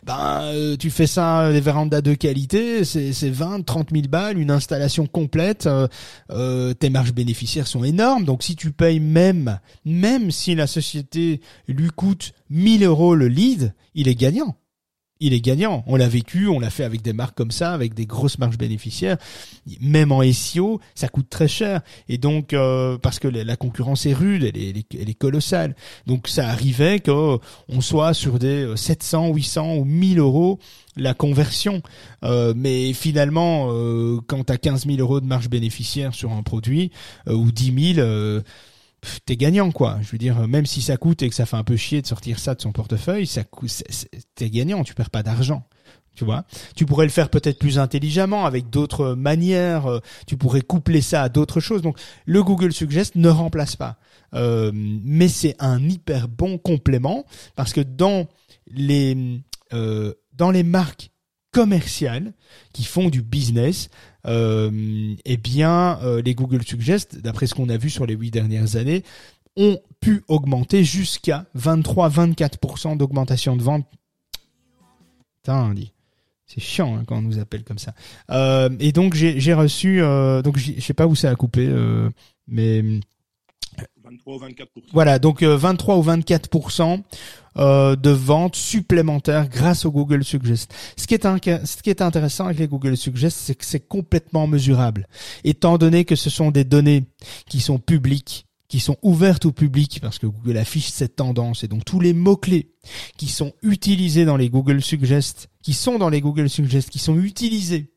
[0.04, 4.52] Ben, tu fais ça, des vérandas de qualité, c'est, c'est 20, 30 000 balles, une
[4.52, 5.68] installation complète.
[6.80, 8.24] tes marges bénéficiaires sont énormes.
[8.24, 13.74] Donc, si tu payes même, même si la société lui coûte 1000 euros le lead,
[13.96, 14.56] il est gagnant
[15.20, 15.84] il est gagnant.
[15.88, 18.58] On l'a vécu, on l'a fait avec des marques comme ça, avec des grosses marges
[18.58, 19.18] bénéficiaires.
[19.82, 21.82] Même en SEO, ça coûte très cher.
[22.10, 25.76] Et donc, euh, parce que la concurrence est rude, elle est, elle est, colossale.
[26.06, 27.40] Donc, ça arrivait qu'on
[27.82, 30.60] soit sur des 700, euh, 800 ou 1000 euros
[30.98, 31.82] la conversion.
[32.24, 33.68] Euh, mais finalement,
[34.28, 36.92] quand tu as 15 000 euros de marge bénéficiaire sur un produit,
[37.28, 38.42] ou 10 000
[39.26, 39.98] t'es gagnant quoi.
[40.02, 42.08] Je veux dire, même si ça coûte et que ça fait un peu chier de
[42.08, 43.84] sortir ça de son portefeuille, ça coûte,
[44.36, 45.64] t'es gagnant, tu perds pas d'argent.
[46.16, 46.46] Tu vois,
[46.78, 49.86] tu pourrais le faire peut-être plus intelligemment avec d'autres manières.
[49.88, 51.82] Euh, tu pourrais coupler ça à d'autres choses.
[51.82, 53.98] Donc, le Google Suggest ne remplace pas,
[54.34, 57.26] euh, mais c'est un hyper bon complément
[57.58, 58.28] parce que dans
[58.68, 59.42] les
[59.74, 61.12] euh, dans les marques
[61.56, 62.34] commerciales
[62.74, 63.90] qui font du business,
[64.28, 68.30] euh, eh bien, euh, les Google Suggest, d'après ce qu'on a vu sur les huit
[68.30, 69.04] dernières années,
[69.56, 73.88] ont pu augmenter jusqu'à 23-24% d'augmentation de vente.
[75.38, 75.74] Putain.
[76.46, 77.94] C'est chiant hein, quand on nous appelle comme ça.
[78.32, 81.74] Euh, et donc j'ai reçu, euh, donc je sais pas où ça a coupé,
[82.50, 82.84] mais
[84.06, 87.02] 23 ou 24 Voilà, donc 23 ou 24%
[87.58, 90.74] euh, de ventes supplémentaires grâce au Google Suggest.
[90.98, 94.48] Ce qui est, ce qui est intéressant avec les Google Suggest, c'est que c'est complètement
[94.48, 95.08] mesurable.
[95.44, 97.06] Étant donné que ce sont des données
[97.50, 101.68] qui sont publiques, qui sont ouvertes au public, parce que Google affiche cette tendance, et
[101.68, 102.72] donc tous les mots-clés
[103.18, 107.18] qui sont utilisés dans les Google Suggest, qui sont dans les Google Suggest, qui sont
[107.18, 107.94] utilisés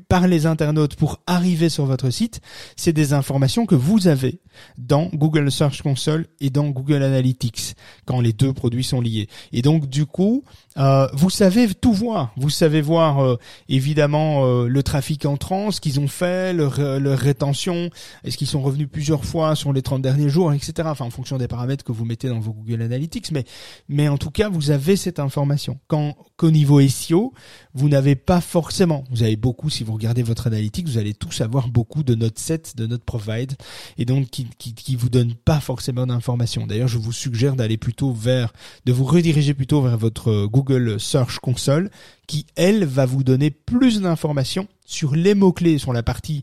[0.00, 2.40] par les internautes pour arriver sur votre site,
[2.76, 4.40] c'est des informations que vous avez
[4.78, 7.74] dans Google Search Console et dans Google Analytics
[8.04, 9.28] quand les deux produits sont liés.
[9.52, 10.44] Et donc du coup,
[10.78, 12.32] euh, vous savez tout voir.
[12.36, 17.18] Vous savez voir euh, évidemment euh, le trafic entrant, ce qu'ils ont fait, leur, leur
[17.18, 17.90] rétention,
[18.24, 20.88] est-ce qu'ils sont revenus plusieurs fois sur les 30 derniers jours, etc.
[20.90, 23.32] Enfin en fonction des paramètres que vous mettez dans vos Google Analytics.
[23.32, 23.44] Mais,
[23.88, 25.78] mais en tout cas, vous avez cette information.
[25.88, 27.32] Quand qu'au niveau SEO,
[27.74, 29.04] vous n'avez pas forcément.
[29.10, 32.40] Vous avez beaucoup, si vous regardez votre analytique, vous allez tout savoir beaucoup de notre
[32.40, 33.54] set, de notre provide,
[33.96, 36.66] et donc qui, qui, qui vous donne pas forcément d'informations.
[36.66, 38.52] D'ailleurs, je vous suggère d'aller plutôt vers,
[38.84, 40.65] de vous rediriger plutôt vers votre Google
[40.98, 41.90] Search Console,
[42.26, 46.42] qui elle va vous donner plus d'informations sur les mots clés, sur la partie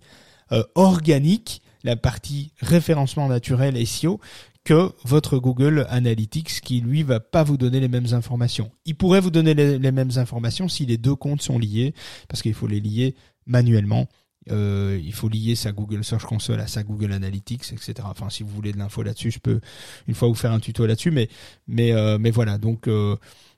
[0.51, 4.19] euh, organique, la partie référencement naturel SEO,
[4.63, 8.71] que votre Google Analytics qui lui va pas vous donner les mêmes informations.
[8.85, 11.93] Il pourrait vous donner les, mêmes informations si les deux comptes sont liés,
[12.29, 13.15] parce qu'il faut les lier
[13.45, 14.07] manuellement.
[14.51, 17.93] Euh, il faut lier sa Google Search Console à sa Google Analytics, etc.
[18.03, 19.59] Enfin, si vous voulez de l'info là-dessus, je peux
[20.07, 21.29] une fois vous faire un tuto là-dessus, mais
[21.67, 22.57] mais euh, mais voilà.
[22.57, 22.87] Donc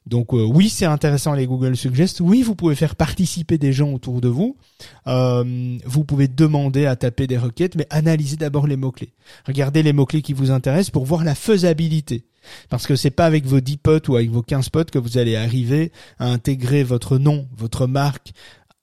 [0.05, 2.19] donc euh, oui, c'est intéressant les Google Suggest.
[2.19, 4.55] Oui, vous pouvez faire participer des gens autour de vous.
[5.07, 9.13] Euh, vous pouvez demander à taper des requêtes, mais analysez d'abord les mots-clés.
[9.47, 12.25] Regardez les mots-clés qui vous intéressent pour voir la faisabilité.
[12.69, 15.17] Parce que c'est pas avec vos 10 potes ou avec vos 15 potes que vous
[15.17, 18.33] allez arriver à intégrer votre nom, votre marque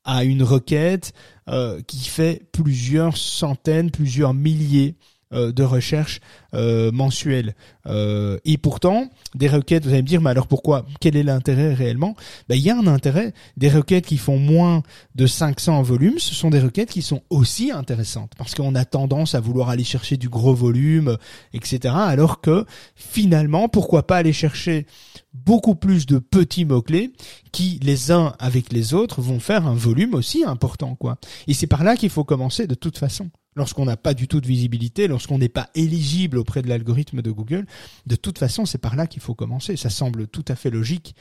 [0.05, 1.13] à une requête
[1.49, 4.97] euh, qui fait plusieurs centaines, plusieurs milliers
[5.33, 6.21] de recherche
[6.55, 7.55] euh, mensuelle.
[7.87, 10.85] Euh, et pourtant, des requêtes, vous allez me dire, mais alors pourquoi?
[11.01, 12.15] Quel est l'intérêt réellement?
[12.47, 13.33] Ben, Il y a un intérêt.
[13.57, 14.83] Des requêtes qui font moins
[15.15, 18.85] de 500 en volume, ce sont des requêtes qui sont aussi intéressantes, parce qu'on a
[18.85, 21.17] tendance à vouloir aller chercher du gros volume,
[21.55, 21.95] etc.
[21.97, 22.67] Alors que
[22.97, 24.87] finalement, pourquoi pas aller chercher
[25.33, 27.13] beaucoup plus de petits mots-clés
[27.51, 31.17] qui, les uns avec les autres, vont faire un volume aussi important, quoi.
[31.47, 33.31] Et c'est par là qu'il faut commencer de toute façon.
[33.55, 37.31] Lorsqu'on n'a pas du tout de visibilité, lorsqu'on n'est pas éligible auprès de l'algorithme de
[37.31, 37.67] Google,
[38.07, 39.77] de toute façon, c'est par là qu'il faut commencer.
[39.77, 41.15] Ça semble tout à fait logique.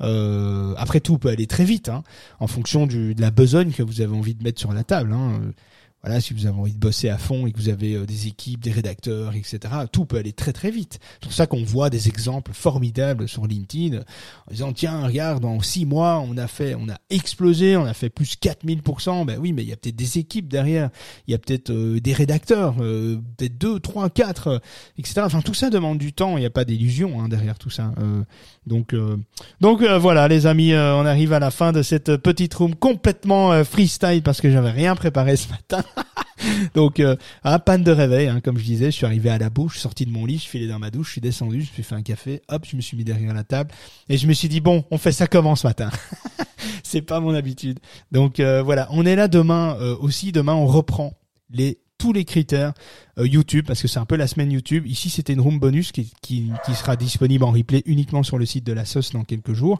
[0.00, 2.02] Euh, après tout, peut aller très vite, hein,
[2.40, 5.12] en fonction de la besogne que vous avez envie de mettre sur la table.
[5.12, 5.40] Hein
[6.04, 8.28] voilà, si vous avez envie de bosser à fond et que vous avez euh, des
[8.28, 9.58] équipes, des rédacteurs, etc.,
[9.90, 11.00] tout peut aller très très vite.
[11.14, 15.60] C'est pour ça qu'on voit des exemples formidables sur LinkedIn en disant tiens regarde en
[15.60, 19.26] six mois on a fait, on a explosé, on a fait plus 4000%.
[19.26, 20.90] Ben oui, mais il y a peut-être des équipes derrière,
[21.26, 24.62] il y a peut-être euh, des rédacteurs, euh, peut-être deux, trois, quatre,
[24.98, 25.22] etc.
[25.24, 26.36] Enfin tout ça demande du temps.
[26.36, 27.92] Il n'y a pas d'illusion hein, derrière tout ça.
[28.66, 28.94] donc
[29.60, 34.22] donc voilà les amis, on arrive à la fin de cette petite room complètement freestyle
[34.22, 35.82] parce que j'avais rien préparé ce matin.
[36.74, 37.16] Donc, euh,
[37.64, 40.10] panne de réveil, hein, comme je disais, je suis arrivé à la bouche, sorti de
[40.10, 42.02] mon lit, je filais dans ma douche, je suis descendu, je me suis fait un
[42.02, 43.70] café, hop, je me suis mis derrière la table
[44.08, 45.90] et je me suis dit bon, on fait ça comment ce matin?
[46.82, 47.80] C'est pas mon habitude.
[48.12, 50.32] Donc euh, voilà, on est là demain euh, aussi.
[50.32, 51.14] Demain, on reprend
[51.50, 52.72] les tous les critères
[53.26, 54.86] YouTube parce que c'est un peu la semaine YouTube.
[54.86, 58.46] Ici, c'était une room bonus qui, qui, qui, sera disponible en replay uniquement sur le
[58.46, 59.78] site de la sauce dans quelques jours.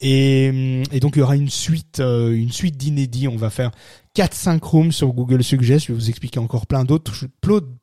[0.00, 3.28] Et, et donc, il y aura une suite, une suite d'inédits.
[3.28, 3.70] On va faire
[4.16, 5.86] 4-5 rooms sur Google Suggest.
[5.86, 7.12] Je vais vous expliquer encore plein d'autres,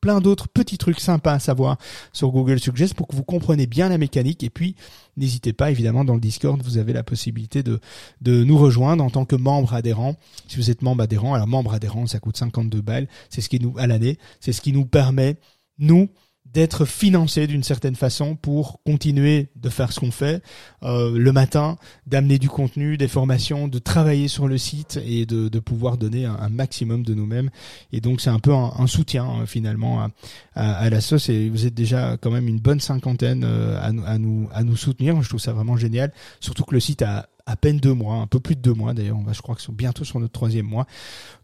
[0.01, 1.77] plein d'autres petits trucs sympas à savoir
[2.11, 4.43] sur Google Suggest pour que vous compreniez bien la mécanique.
[4.43, 4.75] Et puis,
[5.15, 7.79] n'hésitez pas, évidemment, dans le Discord, vous avez la possibilité de,
[8.21, 10.15] de nous rejoindre en tant que membre adhérent.
[10.47, 13.07] Si vous êtes membre adhérent, alors membre adhérent, ça coûte 52 balles.
[13.29, 15.37] C'est ce qui nous, à l'année, c'est ce qui nous permet,
[15.79, 16.07] nous,
[16.45, 20.43] d'être financé d'une certaine façon pour continuer de faire ce qu'on fait
[20.83, 25.49] euh, le matin, d'amener du contenu, des formations, de travailler sur le site et de,
[25.49, 27.49] de pouvoir donner un, maximum de nous-mêmes.
[27.91, 30.09] Et donc c'est un peu un, soutien hein, finalement à,
[30.53, 31.27] à, à, la sauce.
[31.29, 34.75] Et vous êtes déjà quand même une bonne cinquantaine euh, à, à, nous à nous
[34.75, 35.19] soutenir.
[35.23, 36.13] Je trouve ça vraiment génial.
[36.39, 38.93] Surtout que le site a à peine deux mois, un peu plus de deux mois
[38.93, 40.85] d'ailleurs, je crois que sont bientôt sur notre troisième mois.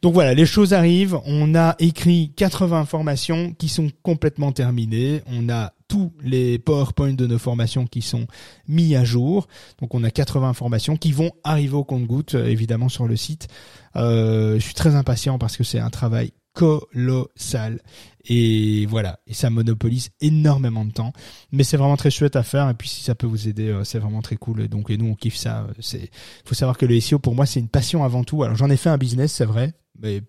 [0.02, 5.50] Donc voilà, les choses arrivent, on a écrit 80 formations qui sont complètement terminées, on
[5.50, 8.28] a tous les PowerPoint de nos formations qui sont
[8.68, 9.48] mis à jour.
[9.82, 13.48] Donc on a 80 formations qui vont arriver au compte-goutte évidemment sur le site.
[13.96, 17.82] Euh, je suis très impatient parce que c'est un travail colossal.
[18.26, 21.14] Et voilà, et ça monopolise énormément de temps,
[21.52, 22.70] mais c'est vraiment très chouette à faire.
[22.70, 24.62] Et puis si ça peut vous aider, euh, c'est vraiment très cool.
[24.62, 25.68] Et donc et nous on kiffe ça.
[25.80, 26.12] C'est,
[26.46, 28.44] faut savoir que le SEO pour moi c'est une passion avant tout.
[28.44, 30.22] Alors j'en ai fait un business, c'est vrai, mais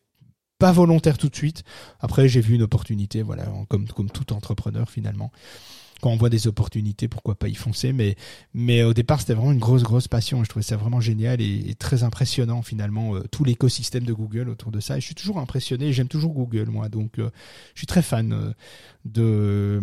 [0.59, 1.65] pas volontaire tout de suite.
[1.99, 5.33] Après j'ai vu une opportunité, voilà, comme comme tout entrepreneur finalement
[6.01, 7.93] quand on voit des opportunités, pourquoi pas y foncer.
[8.55, 10.43] Mais, au départ, c'était vraiment une grosse, grosse passion.
[10.45, 14.71] Je trouvais ça vraiment génial et, très impressionnant finalement, euh, tout l'écosystème de Google autour
[14.71, 14.99] de ça.
[14.99, 16.89] Je suis toujours impressionné, j'aime toujours Google, moi.
[16.89, 17.31] Donc, euh,
[17.75, 18.53] je suis très fan euh,
[19.05, 19.83] de,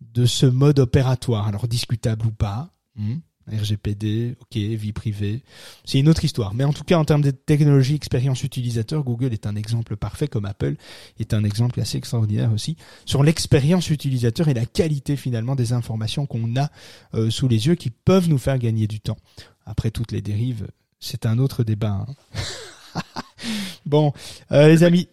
[0.00, 1.46] de ce mode opératoire.
[1.46, 2.70] Alors, discutable ou pas.
[2.96, 3.18] Hmm.
[3.50, 5.42] RGPD, ok, vie privée,
[5.84, 6.54] c'est une autre histoire.
[6.54, 10.28] Mais en tout cas, en termes de technologie, expérience utilisateur, Google est un exemple parfait,
[10.28, 10.76] comme Apple
[11.18, 16.26] est un exemple assez extraordinaire aussi, sur l'expérience utilisateur et la qualité finalement des informations
[16.26, 16.70] qu'on a
[17.14, 19.18] euh, sous les yeux qui peuvent nous faire gagner du temps.
[19.66, 20.66] Après toutes les dérives,
[20.98, 22.06] c'est un autre débat.
[22.34, 22.42] Hein.
[23.86, 24.12] bon,
[24.52, 25.08] euh, les amis.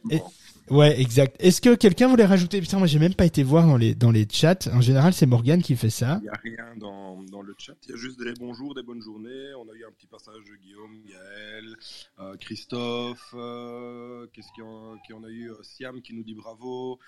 [0.69, 1.35] Ouais, exact.
[1.39, 2.59] Est-ce que quelqu'un voulait rajouter?
[2.59, 4.67] Putain, moi j'ai même pas été voir dans les dans les chats.
[4.73, 6.19] En général, c'est Morgan qui fait ça.
[6.21, 7.75] Il y a rien dans, dans le chat.
[7.85, 9.53] Il y a juste des bonjours, des bonnes journées.
[9.57, 11.75] On a eu un petit passage de Guillaume, Gaël,
[12.19, 13.33] euh, Christophe.
[13.33, 15.51] Euh, Qu'est-ce en a eu?
[15.51, 16.99] Euh, Siam qui nous dit bravo.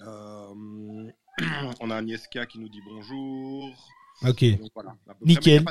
[1.80, 3.70] On a Agnieszka qui nous dit bonjour.
[4.22, 4.44] Ok.
[5.24, 5.64] Nickel.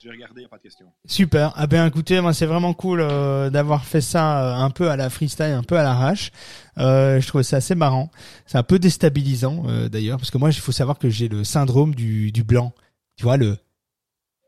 [0.00, 0.86] J'ai regardé, pas de questions.
[1.06, 1.52] Super.
[1.56, 4.96] Ah ben écoutez, moi c'est vraiment cool euh, d'avoir fait ça euh, un peu à
[4.96, 6.30] la freestyle, un peu à l'arrache.
[6.78, 8.08] Euh, je trouve ça assez marrant.
[8.46, 11.42] C'est un peu déstabilisant euh, d'ailleurs parce que moi il faut savoir que j'ai le
[11.42, 12.72] syndrome du, du blanc.
[13.16, 13.56] Tu vois le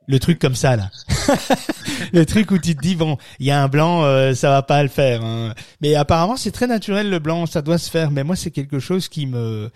[0.07, 0.91] le truc comme ça là.
[2.12, 4.03] le truc où tu te dis bon, il y a un blanc,
[4.34, 5.24] ça va pas le faire.
[5.24, 5.55] Hein.
[5.80, 8.12] Mais apparemment c'est très naturel le blanc, ça doit se faire.
[8.12, 9.70] Mais moi c'est quelque chose qui me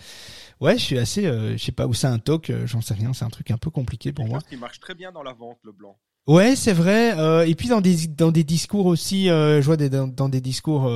[0.60, 2.94] ouais, je suis assez, euh, je sais pas où c'est un talk, euh, j'en sais
[2.94, 4.40] rien, c'est un truc un peu compliqué pour moi.
[4.48, 5.96] Qui marche très bien dans la vente, le blanc.
[6.26, 7.18] Ouais, c'est vrai.
[7.18, 10.90] Euh, et puis dans des dans des discours aussi, je vois des, dans, des discours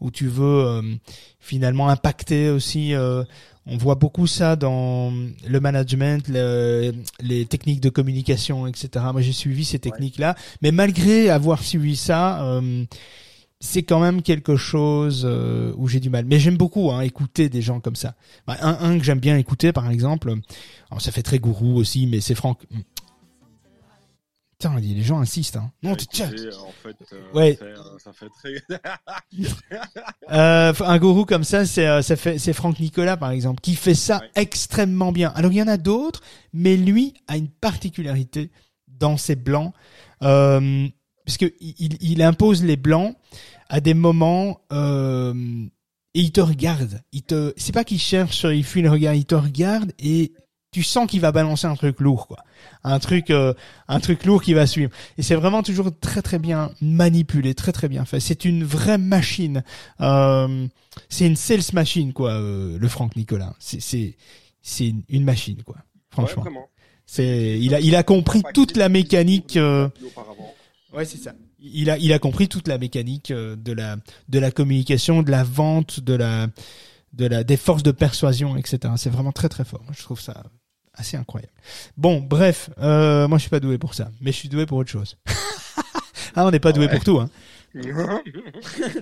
[0.00, 0.82] où tu veux
[1.38, 2.92] finalement impacter aussi.
[3.66, 5.12] on voit beaucoup ça dans
[5.46, 9.04] le management, les techniques de communication, etc.
[9.12, 12.60] Moi, j'ai suivi ces techniques-là, mais malgré avoir suivi ça
[13.64, 16.26] c'est quand même quelque chose euh, où j'ai du mal.
[16.26, 18.14] Mais j'aime beaucoup hein, écouter des gens comme ça.
[18.46, 20.34] Bah, un, un, que j'aime bien écouter, par exemple,
[20.90, 22.60] alors ça fait très gourou aussi, mais c'est Franck.
[24.58, 25.56] Tiens, les gens insistent.
[25.56, 25.72] Hein.
[25.82, 26.28] Non, tu tiens.
[26.28, 27.58] En fait, euh, ouais.
[27.98, 28.62] Ça fait très.
[30.30, 33.94] euh, un gourou comme ça, c'est ça fait c'est Franck Nicolas par exemple, qui fait
[33.94, 35.32] ça extrêmement bien.
[35.34, 36.20] Alors il y en a d'autres,
[36.52, 38.50] mais lui a une particularité
[38.88, 39.72] dans ses blancs.
[40.22, 40.86] Euh,
[41.24, 43.16] puisque il, il, impose les blancs
[43.68, 45.34] à des moments euh,
[46.14, 47.02] et il te regarde.
[47.12, 50.32] Il te, c'est pas qu'il cherche, il fuit le regard, il te regarde et
[50.74, 52.38] tu sens qu'il va balancer un truc lourd, quoi.
[52.82, 53.54] Un truc, euh,
[53.86, 54.90] un truc lourd qui va suivre.
[55.16, 58.18] Et c'est vraiment toujours très très bien manipulé, très très bien fait.
[58.18, 59.62] C'est une vraie machine.
[60.00, 60.66] Euh,
[61.08, 62.32] c'est une sales machine, quoi.
[62.32, 63.54] Euh, le Franck Nicolas.
[63.60, 64.16] C'est c'est
[64.62, 65.76] c'est une machine, quoi.
[66.10, 66.44] Franchement.
[67.06, 69.56] c'est il a il a compris toute la mécanique.
[69.56, 69.88] Euh,
[70.92, 71.34] ouais, c'est ça.
[71.66, 73.96] Il a il a compris toute la mécanique de la
[74.28, 76.48] de la communication, de la vente, de la
[77.14, 78.92] de la des forces de persuasion, etc.
[78.96, 79.82] C'est vraiment très très fort.
[79.96, 80.44] Je trouve ça
[80.94, 81.52] assez incroyable.
[81.96, 84.78] Bon, bref, euh, moi je suis pas doué pour ça, mais je suis doué pour
[84.78, 85.16] autre chose.
[86.36, 87.30] ah, on n'est pas doué pour tout, hein.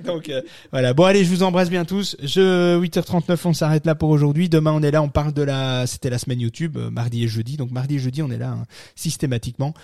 [0.05, 0.41] Donc euh,
[0.71, 0.95] voilà.
[0.95, 2.17] Bon allez, je vous embrasse bien tous.
[2.23, 4.49] Je 8h39, on s'arrête là pour aujourd'hui.
[4.49, 7.29] Demain on est là, on parle de la c'était la semaine YouTube, euh, mardi et
[7.29, 7.59] jeudi.
[7.59, 9.75] Donc mardi et jeudi, on est là hein, systématiquement.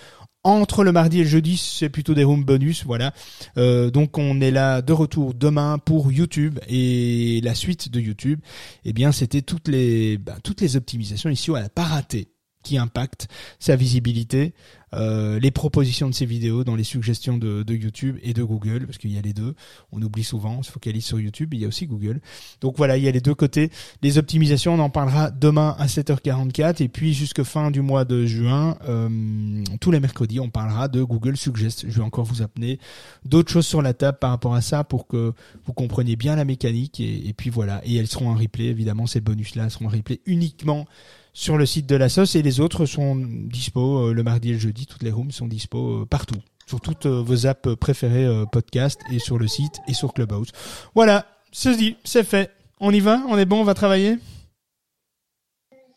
[0.45, 3.13] Entre le mardi et le jeudi, c'est plutôt des rooms bonus, voilà.
[3.57, 8.39] Euh, donc on est là de retour demain pour YouTube et la suite de YouTube.
[8.85, 12.29] Eh bien, c'était toutes les bah, toutes les optimisations ici, on n'a pas raté
[12.63, 13.27] qui impacte
[13.59, 14.53] sa visibilité,
[14.93, 18.85] euh, les propositions de ses vidéos dans les suggestions de, de YouTube et de Google,
[18.85, 19.55] parce qu'il y a les deux.
[19.91, 22.21] On oublie souvent, on se focalise sur YouTube, il y a aussi Google.
[22.61, 23.71] Donc voilà, il y a les deux côtés.
[24.01, 28.25] Les optimisations, on en parlera demain à 7h44, et puis jusqu'à fin du mois de
[28.25, 31.85] juin, euh, tous les mercredis, on parlera de Google Suggest.
[31.87, 32.79] Je vais encore vous amener
[33.25, 35.33] d'autres choses sur la table par rapport à ça pour que
[35.65, 37.81] vous compreniez bien la mécanique, et, et puis voilà.
[37.85, 40.87] Et elles seront en replay, évidemment, ces bonus-là seront en replay uniquement
[41.33, 44.53] sur le site de la sauce et les autres sont dispo euh, le mardi et
[44.53, 44.85] le jeudi.
[44.85, 49.19] Toutes les rooms sont dispo euh, partout, sur toutes euh, vos apps préférées podcast et
[49.19, 50.51] sur le site et sur Clubhouse.
[50.95, 52.51] Voilà, c'est dit, c'est fait.
[52.79, 54.17] On y va On est bon On va travailler?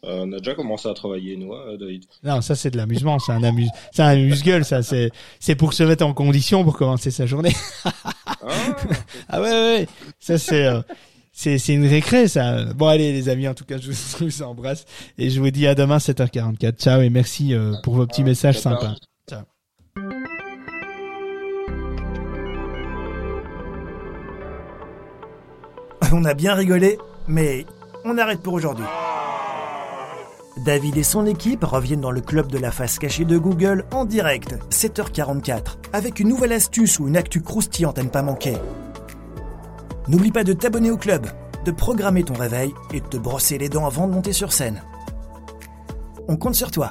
[0.05, 2.05] On a déjà commencé à travailler, nous, hein, David.
[2.25, 4.83] Non, ça c'est de l'amusement, c'est un amuse, c'est un amuse-gueule, ça.
[4.83, 7.55] C'est, c'est pour se mettre en condition pour commencer sa journée.
[7.85, 7.93] ah,
[9.29, 10.67] ah ouais, ouais, ça c'est,
[11.33, 12.73] c'est c'est une récré ça.
[12.75, 14.85] Bon allez les amis, en tout cas je vous, embrasse
[15.19, 16.77] et je vous dis à demain 7h44.
[16.77, 18.95] Ciao et merci euh, pour vos petits messages sympas.
[19.29, 19.43] Ciao.
[26.13, 27.65] On a bien rigolé, mais
[28.05, 28.85] on arrête pour aujourd'hui.
[30.59, 34.05] David et son équipe reviennent dans le club de la face cachée de Google en
[34.05, 38.57] direct, 7h44, avec une nouvelle astuce ou une actu croustillante à ne pas manquer.
[40.09, 41.27] N'oublie pas de t'abonner au club,
[41.65, 44.83] de programmer ton réveil et de te brosser les dents avant de monter sur scène.
[46.29, 46.91] On compte sur toi.